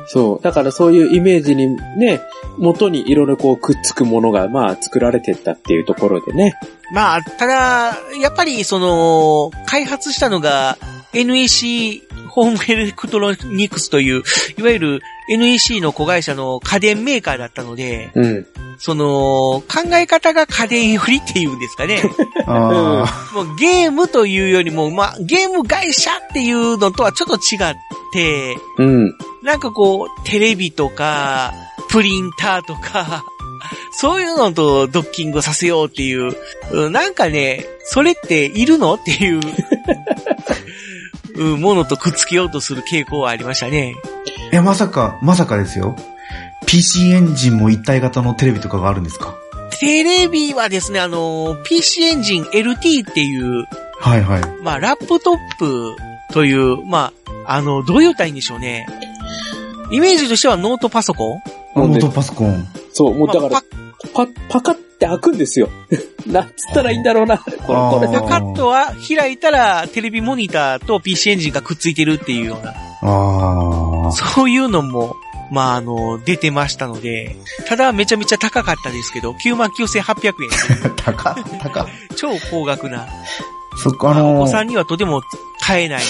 [0.07, 0.43] そう。
[0.43, 2.21] だからそういうイメージにね、
[2.59, 6.55] 元にいろいろこうくっつくものが、まあ、作られてったっていうところでね。
[6.93, 10.77] まあ、ただ、やっぱり、その、開発したのが、
[11.12, 14.23] NEC ホームエレクトロニクスという、
[14.59, 18.47] いわゆる NEC の子会社の家電メーカーだったので、うん。
[18.79, 22.03] その、考え方が家電寄りっていうんですかね。
[22.47, 27.75] あもうゲームというよりも、まあ、ゲーム会社っていうのとはちょっと違っ
[28.12, 29.14] て、うん。
[29.43, 31.53] なんかこう、テレビとか、
[31.91, 33.25] プリンターとか、
[33.93, 36.37] そういうのとドッキングさせようっていう、
[36.72, 39.43] うんなんかね、それっているのっていう、う ん
[41.35, 43.95] ものとくっつけようとする傾向はありましたね。
[44.53, 45.97] ーえ、まさか、まさかですよ。
[46.66, 49.35] PC エンジンも一体型のテレビとかがあるんですか？
[49.80, 53.66] テレビはですね、あの、PC エンジン LT っていう、
[54.01, 54.43] はいはい。
[54.62, 55.97] まあ、ラップトップ
[56.32, 57.12] という、ま
[57.47, 58.87] あ、あの、どう言ったらいいんでしょうね。
[59.91, 61.43] イメージとしてはノートパソコン？
[61.76, 62.66] ノートパソコン。
[62.93, 63.62] そう、もうだからまあ、
[64.13, 65.69] パ、パカって開くんですよ。
[66.27, 67.39] なんつったらいいんだろうな。
[67.39, 74.13] これ、これパカットは開いたらテレビモニターと PC エンジンがくっついてるっていうような、ああ。
[74.13, 75.17] そういうのも、
[75.51, 77.37] まあ、あの、出てましたので、
[77.69, 80.33] ただめちゃめちゃ高かったですけど、99,800
[80.87, 80.93] 円。
[80.97, 81.87] 高、高。
[82.17, 83.07] 超高額な。
[83.77, 85.23] そっか、あおの子さんにはとても
[85.61, 86.03] 買えない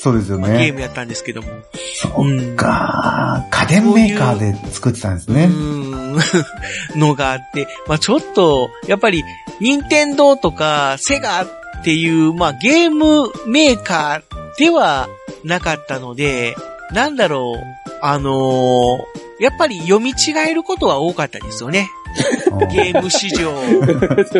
[0.00, 0.72] そうですよまあゲーね。
[0.72, 1.48] ムやったんですけども。
[1.94, 3.44] そっか。
[3.50, 5.46] 家電メーカーで作ってたんですうね。
[5.46, 6.16] ーん、
[6.96, 9.24] のがあって、まあちょっと、やっぱり、
[9.60, 11.48] 任天堂とか、セガっ
[11.84, 15.08] ていう、まあゲームメーカーでは
[15.44, 16.54] なかったので、
[16.92, 18.98] なんだろう、あのー
[19.40, 20.14] やっぱり読み違
[20.50, 21.88] えることは多かったですよね。
[22.72, 23.52] ゲーム市場。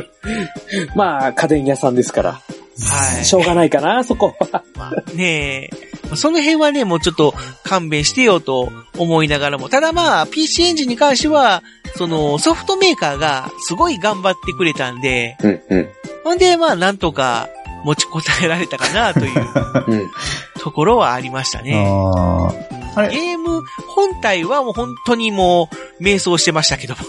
[0.97, 2.41] まあ、家電屋さんですから。
[2.85, 3.24] はい。
[3.24, 4.62] しょうがないかな、そこは。
[4.76, 11.62] まあ、ねえ、その辺はね、もうちょっと勘弁してよと思いながらも、ただまあ、PC エンジンに関しては、
[11.97, 15.89] そのソフトメーカーがすごい頑張ってくれたんで、うん、うん、
[16.24, 17.49] ほんでまあ、なんとか
[17.85, 19.47] 持ちこたえられたかなという
[19.89, 20.11] うん。
[20.59, 21.75] ところはありましたね。
[21.77, 22.53] あ
[22.97, 23.11] あれ？
[23.11, 25.69] ゲーム本体はもう本当にも
[26.01, 27.01] う、迷走してましたけども。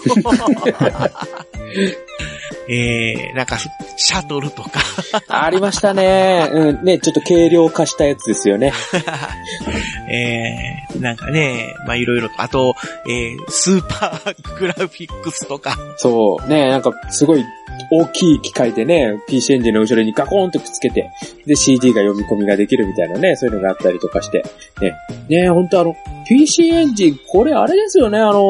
[2.68, 3.58] えー、なんか、
[3.96, 4.80] シャトルとか、
[5.26, 6.48] ありましたね。
[6.52, 8.72] うん、ね、ちょっと軽量化したやつですよね。
[10.08, 12.76] えー、なんかね、まあいろいろと、あと、
[13.08, 16.48] えー、スーパーグラフィックスとか、そう。
[16.48, 17.44] ね、なんか、すごい
[17.90, 21.10] 大きい機械でね、PC エンジンの後ろにガコーンとくっつけて、
[21.46, 24.44] で、CD が読み込みができるみたいなね、そういうのがあったりとかして。
[24.80, 24.94] ね、
[25.28, 25.96] ね、ほんとあの、
[26.28, 28.40] PC エンジン、これあれですよね、あの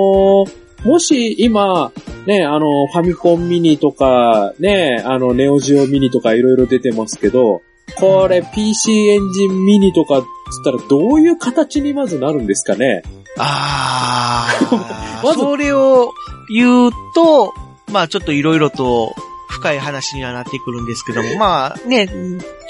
[0.47, 1.93] ーもし今、
[2.26, 7.61] ね、あの、ファミコンミニとか、ね、あの、ネオジオミニとかいろいろ出てますけど、
[7.99, 10.24] これ PC エンジンミニとかつっ
[10.64, 13.03] たらどういう形にまずなるんですかね？
[13.38, 14.76] あー、
[15.22, 15.41] まず。
[15.41, 16.12] それを
[16.49, 17.53] 言うと、
[17.93, 19.14] まあちょっといろいろと
[19.51, 22.09] 深い話にはなってくるんですけども、まあね、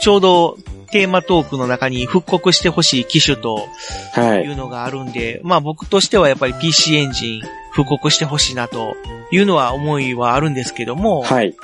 [0.01, 0.59] ちょうど
[0.91, 3.69] テーマトークの中に復刻してほしい機種と
[4.13, 4.53] はいい。
[4.53, 8.97] うのがあるんで、まあ僕としてはやっぱり PC エンジン復刻してほしいなと
[9.31, 11.55] いうのは思いはあるんですけども、はい。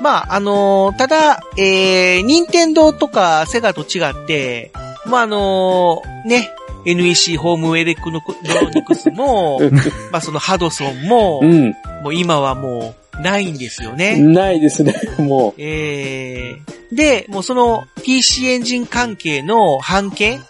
[0.00, 4.72] まあ、あのーただ、えー、任天堂とかセガと違って、
[5.06, 6.50] まあ、あのーね、
[6.84, 8.20] NEC ホームエレクトロ
[8.70, 9.60] ニクスも、
[10.12, 11.70] まあ、そのハドソンも、うん。
[12.02, 14.16] もう今はもうないんですよね。
[14.20, 20.42] ないですね、 もえー、で、もうその PC エンジン関係の版権っ。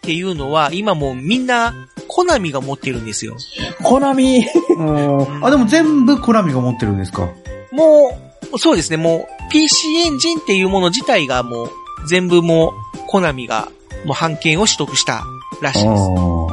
[0.00, 1.74] ていうのは、今もうみんな、
[2.08, 3.36] コナミが持ってるんですよ。
[3.82, 7.28] コナミーあ、でも全部コナミが持ってるんですか？
[7.70, 8.18] も
[8.52, 11.70] う、そうですね、もう PC エンジンっていうもの自体がもう、
[12.08, 13.68] 全部もう、コナミが、
[14.04, 15.24] もう版権を取得した
[15.60, 16.02] らしいです。
[16.02, 16.46] あ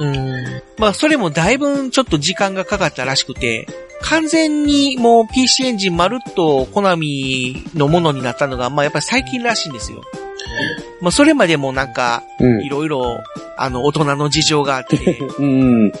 [0.00, 0.29] うん。
[0.80, 3.68] まあ、それもだいぶちょっと時間がかかったらしくて、
[4.00, 10.00] 完全にもう PC エンジンまるっとコナミのものになったのが、まあやっぱり最近らしいんですよ。
[11.02, 12.68] まあそれまでもなんか、うんい。
[12.70, 13.18] ろいろ、
[13.58, 15.88] あの、大人の事情があって、 うん。
[15.88, 15.92] ね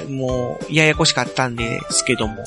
[0.00, 2.42] え、もう、ややこしかったんですけども。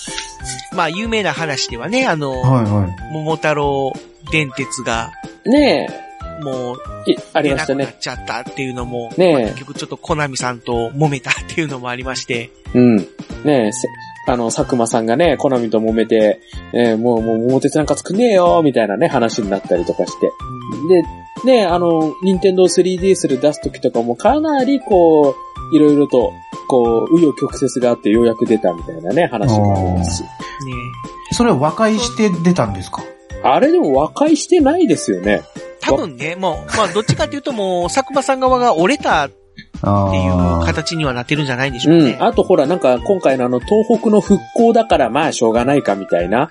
[0.74, 2.52] まあ、有名な話ではね、あの、あ。
[2.52, 3.14] はいはい。
[3.14, 3.94] 桃太郎
[4.30, 5.12] 電鉄が、
[5.46, 6.11] ね
[6.44, 6.76] もう、
[7.10, 7.86] いあり出ましたね。
[7.86, 12.98] なくなっちゃったっていうのも、ねえまあ結局ちょっとコナミさんと揉めたっていうのもありまして、うん。
[13.44, 13.72] ね
[14.28, 16.40] あの、佐久間さんがね、コナミと揉めて、
[16.74, 20.32] えーもう、もう、桃鉄なんか作んねえよ、みたいなね、話になったりとかして。
[21.44, 22.68] で、ね、あの、ニンテンドー
[23.00, 25.36] 3DS で出す時とかもかなりこ
[25.72, 26.34] う、いろいろと、
[26.68, 30.22] こう、紆余曲折があってようやく出たみたいなね、話もありますし。
[30.24, 30.28] ね
[31.34, 33.02] それは和解して出たんですか？
[33.44, 35.42] あれでも和解してないですよね。
[35.82, 39.36] 多分ね、もう、まあどっちかっていうともう、佐久間さん側が折れたって
[39.84, 42.18] あいうー形にはなってるんじゃないでしょうね。
[42.20, 42.24] うん。
[42.24, 46.50] あとほら、なんか今回のあの、東北の復興だからまあしょうがないかみたいな。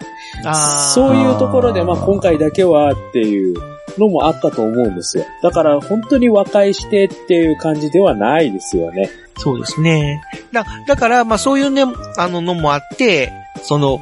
[0.94, 3.54] そういうところでまあ今回だけはっていう
[3.98, 5.24] のもあったと思うんですよ。
[5.42, 9.08] だから本当に和解してっていう感じではないですよね。
[9.38, 10.22] そうですね。
[10.52, 11.84] だ、だから、まあそういうね、
[12.16, 14.00] あののもあって、その、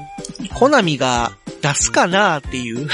[0.54, 2.88] コナミが出すかなっていう。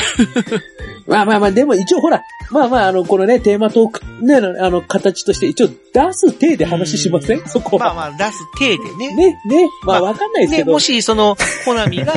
[1.07, 5.75] まあまあまあ、でも一応ほら、まあまあ、あの、このね、テーマトーク、ね、あの、形として一応出
[6.13, 7.47] す体で話しません？
[7.47, 7.95] そこは。
[7.95, 9.15] まあまあ出す体でね。
[9.15, 10.73] ね、ね、まあまあわかんないですね、けど。
[10.73, 12.15] もしその、コナミが、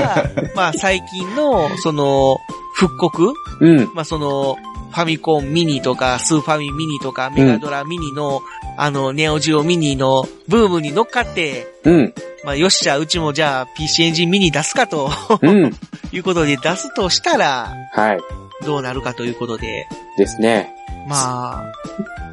[0.56, 2.38] まあ最近の、その、
[2.76, 3.34] 復刻？
[3.60, 3.92] うん。
[3.94, 8.42] まあその、ファミコンミニとか、スーファミミニとか、メガドラミニの、
[8.78, 12.14] あの、ネオジオミニのブームに乗っかって、うん。
[12.44, 15.10] まあよっしゃ、うちもじゃあ PC エンジンミニ出すかと
[15.42, 15.76] うん。
[16.12, 18.20] いうことで出すとしたら、はい。
[18.66, 20.74] どうなるかということで、ですね。
[21.08, 21.72] まあ、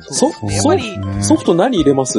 [0.01, 0.55] そ、そうですね。
[0.57, 2.19] やっぱり、ねソフト何入れます？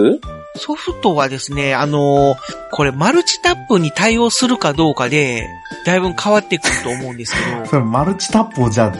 [0.57, 2.37] ソフトはですね、あの
[2.71, 5.47] これマルチタップに対応するかどうかで、
[5.85, 8.93] だいぶ変わってくると思うんですけど、 それマルチタップをじゃあ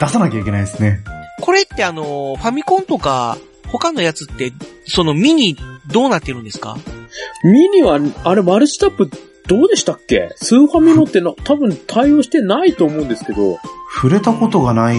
[0.00, 1.00] 出さなきゃいけないですね。
[1.40, 3.36] これってあの、ファミコンとか、
[3.68, 4.52] 他のやつって、
[4.86, 5.56] そのミニ、
[5.92, 6.76] どうなってるんですか？
[7.44, 9.10] ミニは、あれ、マルチタップ、
[9.46, 10.30] どうでしたっけ？
[10.36, 13.58] スーファミのってな、多分対応してないと思うんですけど。
[13.98, 14.96] 触れたことがない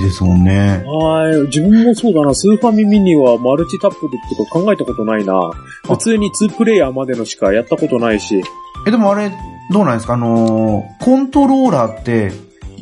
[0.00, 0.82] ですもんね。
[0.86, 1.42] はい。
[1.42, 2.34] 自分もそうだな。
[2.34, 5.52] スーファミミニはマルチタップでってこと考えたことないな。
[5.86, 8.42] 普通に2プレイヤーまでのしかやったことないし。
[8.86, 9.30] え、でもあれ、
[9.70, 10.14] どうなんですか？
[10.14, 12.32] あのーコントローラーって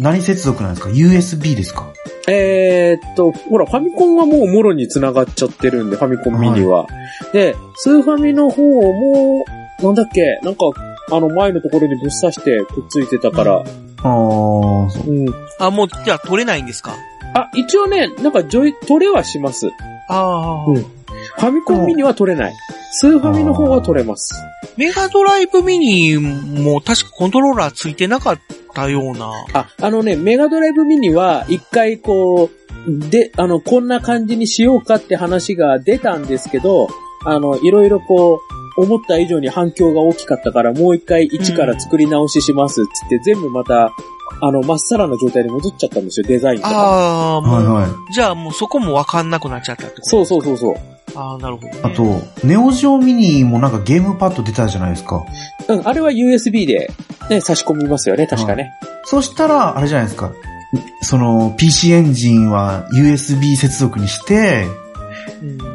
[0.01, 1.93] 何接続なんですか ?USB ですか？
[2.29, 6.87] えーっと、ほら、ファミコンはもうもろに繋がっちゃってるんで、ファミコンミニは。
[7.33, 9.45] で、スーファミの方も、
[9.83, 10.65] なんだっけ、なんか、
[11.13, 13.57] あの前のところにぶっ刺してくっついてたから。
[13.59, 15.35] あー、そううん。
[15.59, 16.95] あ、もう、じゃあ取れないんですか？
[17.35, 19.69] あ、一応ね、なんかジョイ、取れはします。
[20.09, 22.55] ああ、うんファミコンミニは取れない。
[22.93, 24.35] スーファミの方は取れます。
[24.77, 28.39] メガドライブミニも確かコントローラーついてなかっ
[28.75, 29.33] たような。
[29.53, 32.51] あ、あのね、メガドライブミニは一回こ
[32.87, 36.89] う、で、あの、こんな感じにしようかって話が出たんですけど、
[37.25, 38.41] あの、いろいろこ
[38.77, 43.93] う、思った以上に反響が大きかったから、もう一回一から作り直ししますっつって、全部また、
[44.41, 46.70] あの、まっさらな状態に戻っちゃったんですよ、デザインとか。
[46.72, 48.12] ああ、もう、はいはい。
[48.12, 50.74] じゃあもうそこもわかんなくなっちゃったってことそうそうそうそう。
[51.14, 51.81] ああ、なるほど、ね。
[51.83, 55.24] あと、ネオジオミニもなんかゲームパッド出たじゃないですか。
[55.68, 56.91] うん、あれは USB で、
[57.28, 58.70] ね、差し込みますよね、確かね。
[59.05, 60.31] そしたら、あれじゃないですか。
[61.03, 64.81] その、PC エンジンは USB 接続にして、うん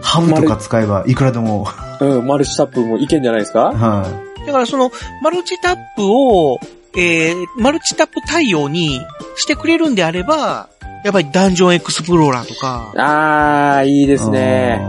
[0.01, 1.67] ハブとか使えばいくらでも、
[1.99, 3.71] うん、マルチタップもいけんじゃないですか？
[3.71, 4.05] は
[4.45, 4.91] だからその、
[5.23, 6.59] マルチタップを、
[6.97, 9.01] えー、マルチタップ対応に
[9.35, 10.69] してくれるんであれば、
[11.03, 14.17] やっぱりダンジョンエクスプローラーとか、あー、いいでい。
[14.17, 14.79] すね。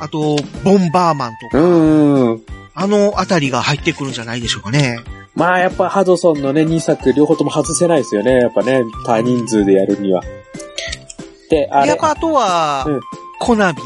[0.00, 2.42] あと、ボンバーマンとか、うんうん。
[2.74, 4.98] あのあたりが入ってくるんじゃないでしょうかね。
[5.34, 8.32] まあやっぱハドソンのね、2作両方とも外せないですよね。
[8.40, 10.22] やっぱね、多人数でやるには。
[11.50, 11.98] で、あれやっ。
[11.98, 13.00] ぱあとは、うん
[13.44, 13.80] コナミ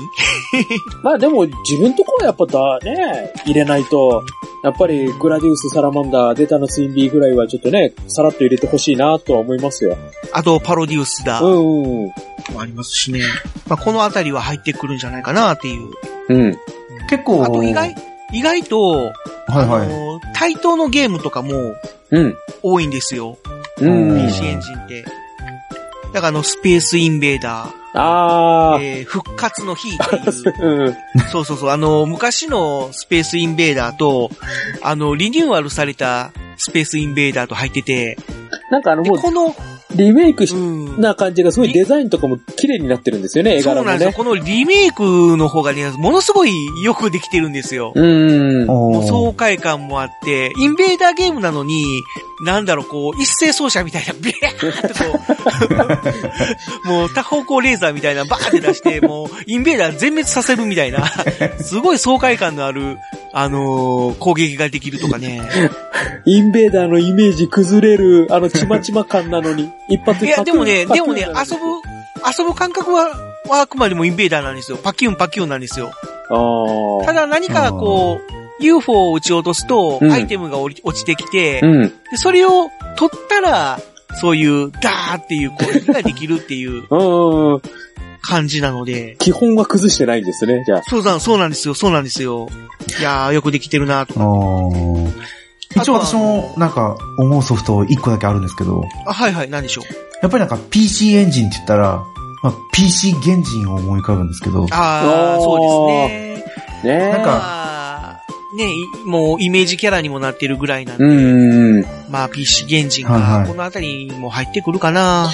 [1.02, 4.22] まあでも自分とこはやっぱだね、入れないと、
[4.62, 9.96] やっぱりグラディウス、サラマンダー、デタのツインビーぐらいはちょっとね、さらっと入れてほしいなとは思いますよ。
[10.32, 12.12] あとパロディウスだ、うもんうん。
[12.58, 13.20] ありますしね。
[13.68, 15.88] まあ、このあたりは入ってくるんじゃないかなっていう。
[16.28, 16.58] うん。
[17.08, 17.94] 結構、あと意外、
[18.32, 19.12] 意外と、はい
[19.48, 19.88] あはい。
[19.88, 21.74] の、対等のゲームとかも
[22.10, 22.36] うん。
[22.62, 23.38] 多いんですよ。
[23.80, 24.26] うん。
[24.26, 25.04] PC エンジンって。
[26.12, 27.68] だからあの、スペースインベーダ
[27.98, 30.96] あー、えー、復活の日っていう。
[31.32, 31.70] そうそうそう。
[31.70, 34.30] あの、昔のスペースインベーダーと、
[34.82, 38.18] あの、リニューアルされたスペースインベーダーと入ってて、
[38.70, 39.54] なんかあのもう、でこの、
[39.94, 41.00] リメイクしうん。
[41.00, 44.10] な感じがすごいデザインとかも綺麗になってるんですよね、絵柄もそうなんですよ。
[44.10, 44.16] ね。
[44.16, 47.92] このリメイクの方がね、ものすごいよくできてるんですよ。
[47.94, 48.66] うん。
[49.06, 51.84] 爽快感もあって、インベーダーゲームなのに、
[52.42, 55.20] なんだろう、こう、一斉走者みたいな、ビャーってこ
[56.84, 61.04] う、 もう多方向レーザーみたいなバーって出して、もう、インベーダー全滅させるみたいな、
[61.60, 62.98] すごい爽快感のある、
[63.32, 65.42] あのー攻撃ができるとかね。
[66.24, 71.64] インベーダーのイメージ崩れる、あのちまちま感なのに、一発いや、でもね、でもね、遊ぶ、
[72.38, 73.10] 遊ぶ感覚は
[73.48, 74.78] はあくまでもインベーダーなんですよ。
[74.78, 75.92] パキュンパキュンなんですよ。
[76.30, 77.06] ああ。
[77.06, 78.20] ただ何かこ
[78.60, 81.82] う、UFO を撃ち落とすと、うんアイテムが落ちてきて、うん。
[81.82, 83.80] でそれを取ったら、
[84.20, 87.62] そういう、ダーっていう攻撃ができるっていううん。
[88.22, 90.82] 感じなので、基本は崩してないんですね、じゃあ。
[90.84, 92.48] そうなん、そうなんですよ、そうなんですよ。
[92.98, 94.20] いやー、よくできてるなとか。
[95.78, 99.84] ー一応私もなんか思うソフト1個だけあるんですけど、あ、はいはい、何でしょう？
[100.22, 102.02] やっぱりなんか PC エンジンって言ったら、
[102.42, 106.44] まあ、PC 原人を思い浮かぶんですけど、あー、おーそうで
[106.82, 106.98] すね。
[106.98, 108.22] ねなんかまあ、
[108.56, 111.84] ね、いもうイメージキャラにもなってるぐらいなんで、うん。
[112.10, 115.30] まあ PC 原人はいはいがこのあたりにも入ってくるかな。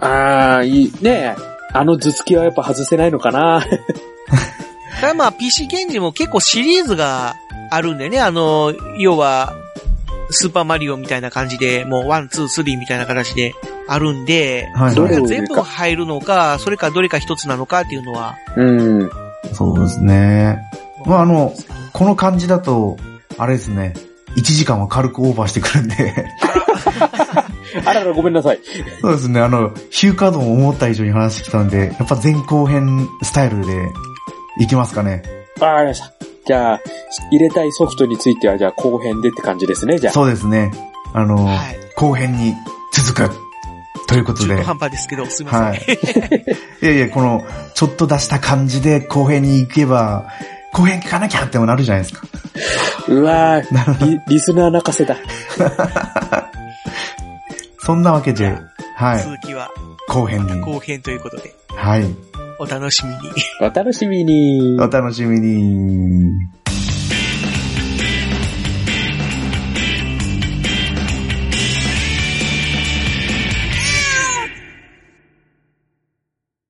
[0.00, 0.92] ああ、いい。
[1.00, 1.34] ね
[1.74, 3.64] あの頭突きはやっぱ外せないのかな。
[5.00, 7.34] ただまあ PC 原人も結構シリーズが
[7.70, 9.54] あるんでね、あの、要は、
[10.32, 13.54] スーパーマリオみたいな感じで、もう one、two、three みたいな形で
[13.88, 15.08] あるんで、そはいはい。
[15.10, 18.36] れが全部入るのか、それかどれか一つなのかっていうのは。
[18.56, 18.64] う
[19.04, 19.10] ん。
[19.52, 20.58] そうですね。
[21.06, 21.54] まああの、
[21.92, 22.96] この感じだと、
[23.38, 23.94] あれですね、
[24.36, 26.14] 1時間は軽くオーバーしてくるんで、
[27.84, 28.60] あらら、ごめんなさい。
[29.00, 33.88] そうですね、あの、ヒューカードも思った以上に話してきたんで、やっぱ前後編スタイルで
[34.60, 35.22] いきますかね。
[35.60, 36.31] わかりました。
[36.46, 36.80] じゃあ、
[37.30, 40.12] 入れたいソフトについては、じゃあ後編でって感じですね、じゃあ。
[40.12, 40.72] そうですね。
[41.12, 41.78] あの、はい。
[41.96, 42.54] 後編に
[42.92, 43.30] 続く。
[44.08, 44.48] ということで。
[44.50, 45.96] 中途半端ですけど、すみません。
[45.96, 45.98] はい。
[46.82, 50.26] いやいや、この、ちょっと出した感じで後編に行けば、
[50.72, 52.26] 後編聞かなきゃってもなるじゃないですか。
[53.08, 55.16] うわーリ、リスナー泣かせだ。
[57.78, 58.56] そんなわけで、
[58.96, 59.22] はい。
[59.22, 59.70] 続きは
[60.08, 60.60] 後編に。
[60.60, 62.04] 後編ということで、はい。
[62.62, 63.18] お楽しみに。
[63.60, 64.76] お楽しみに。
[64.80, 66.61] お楽しみに。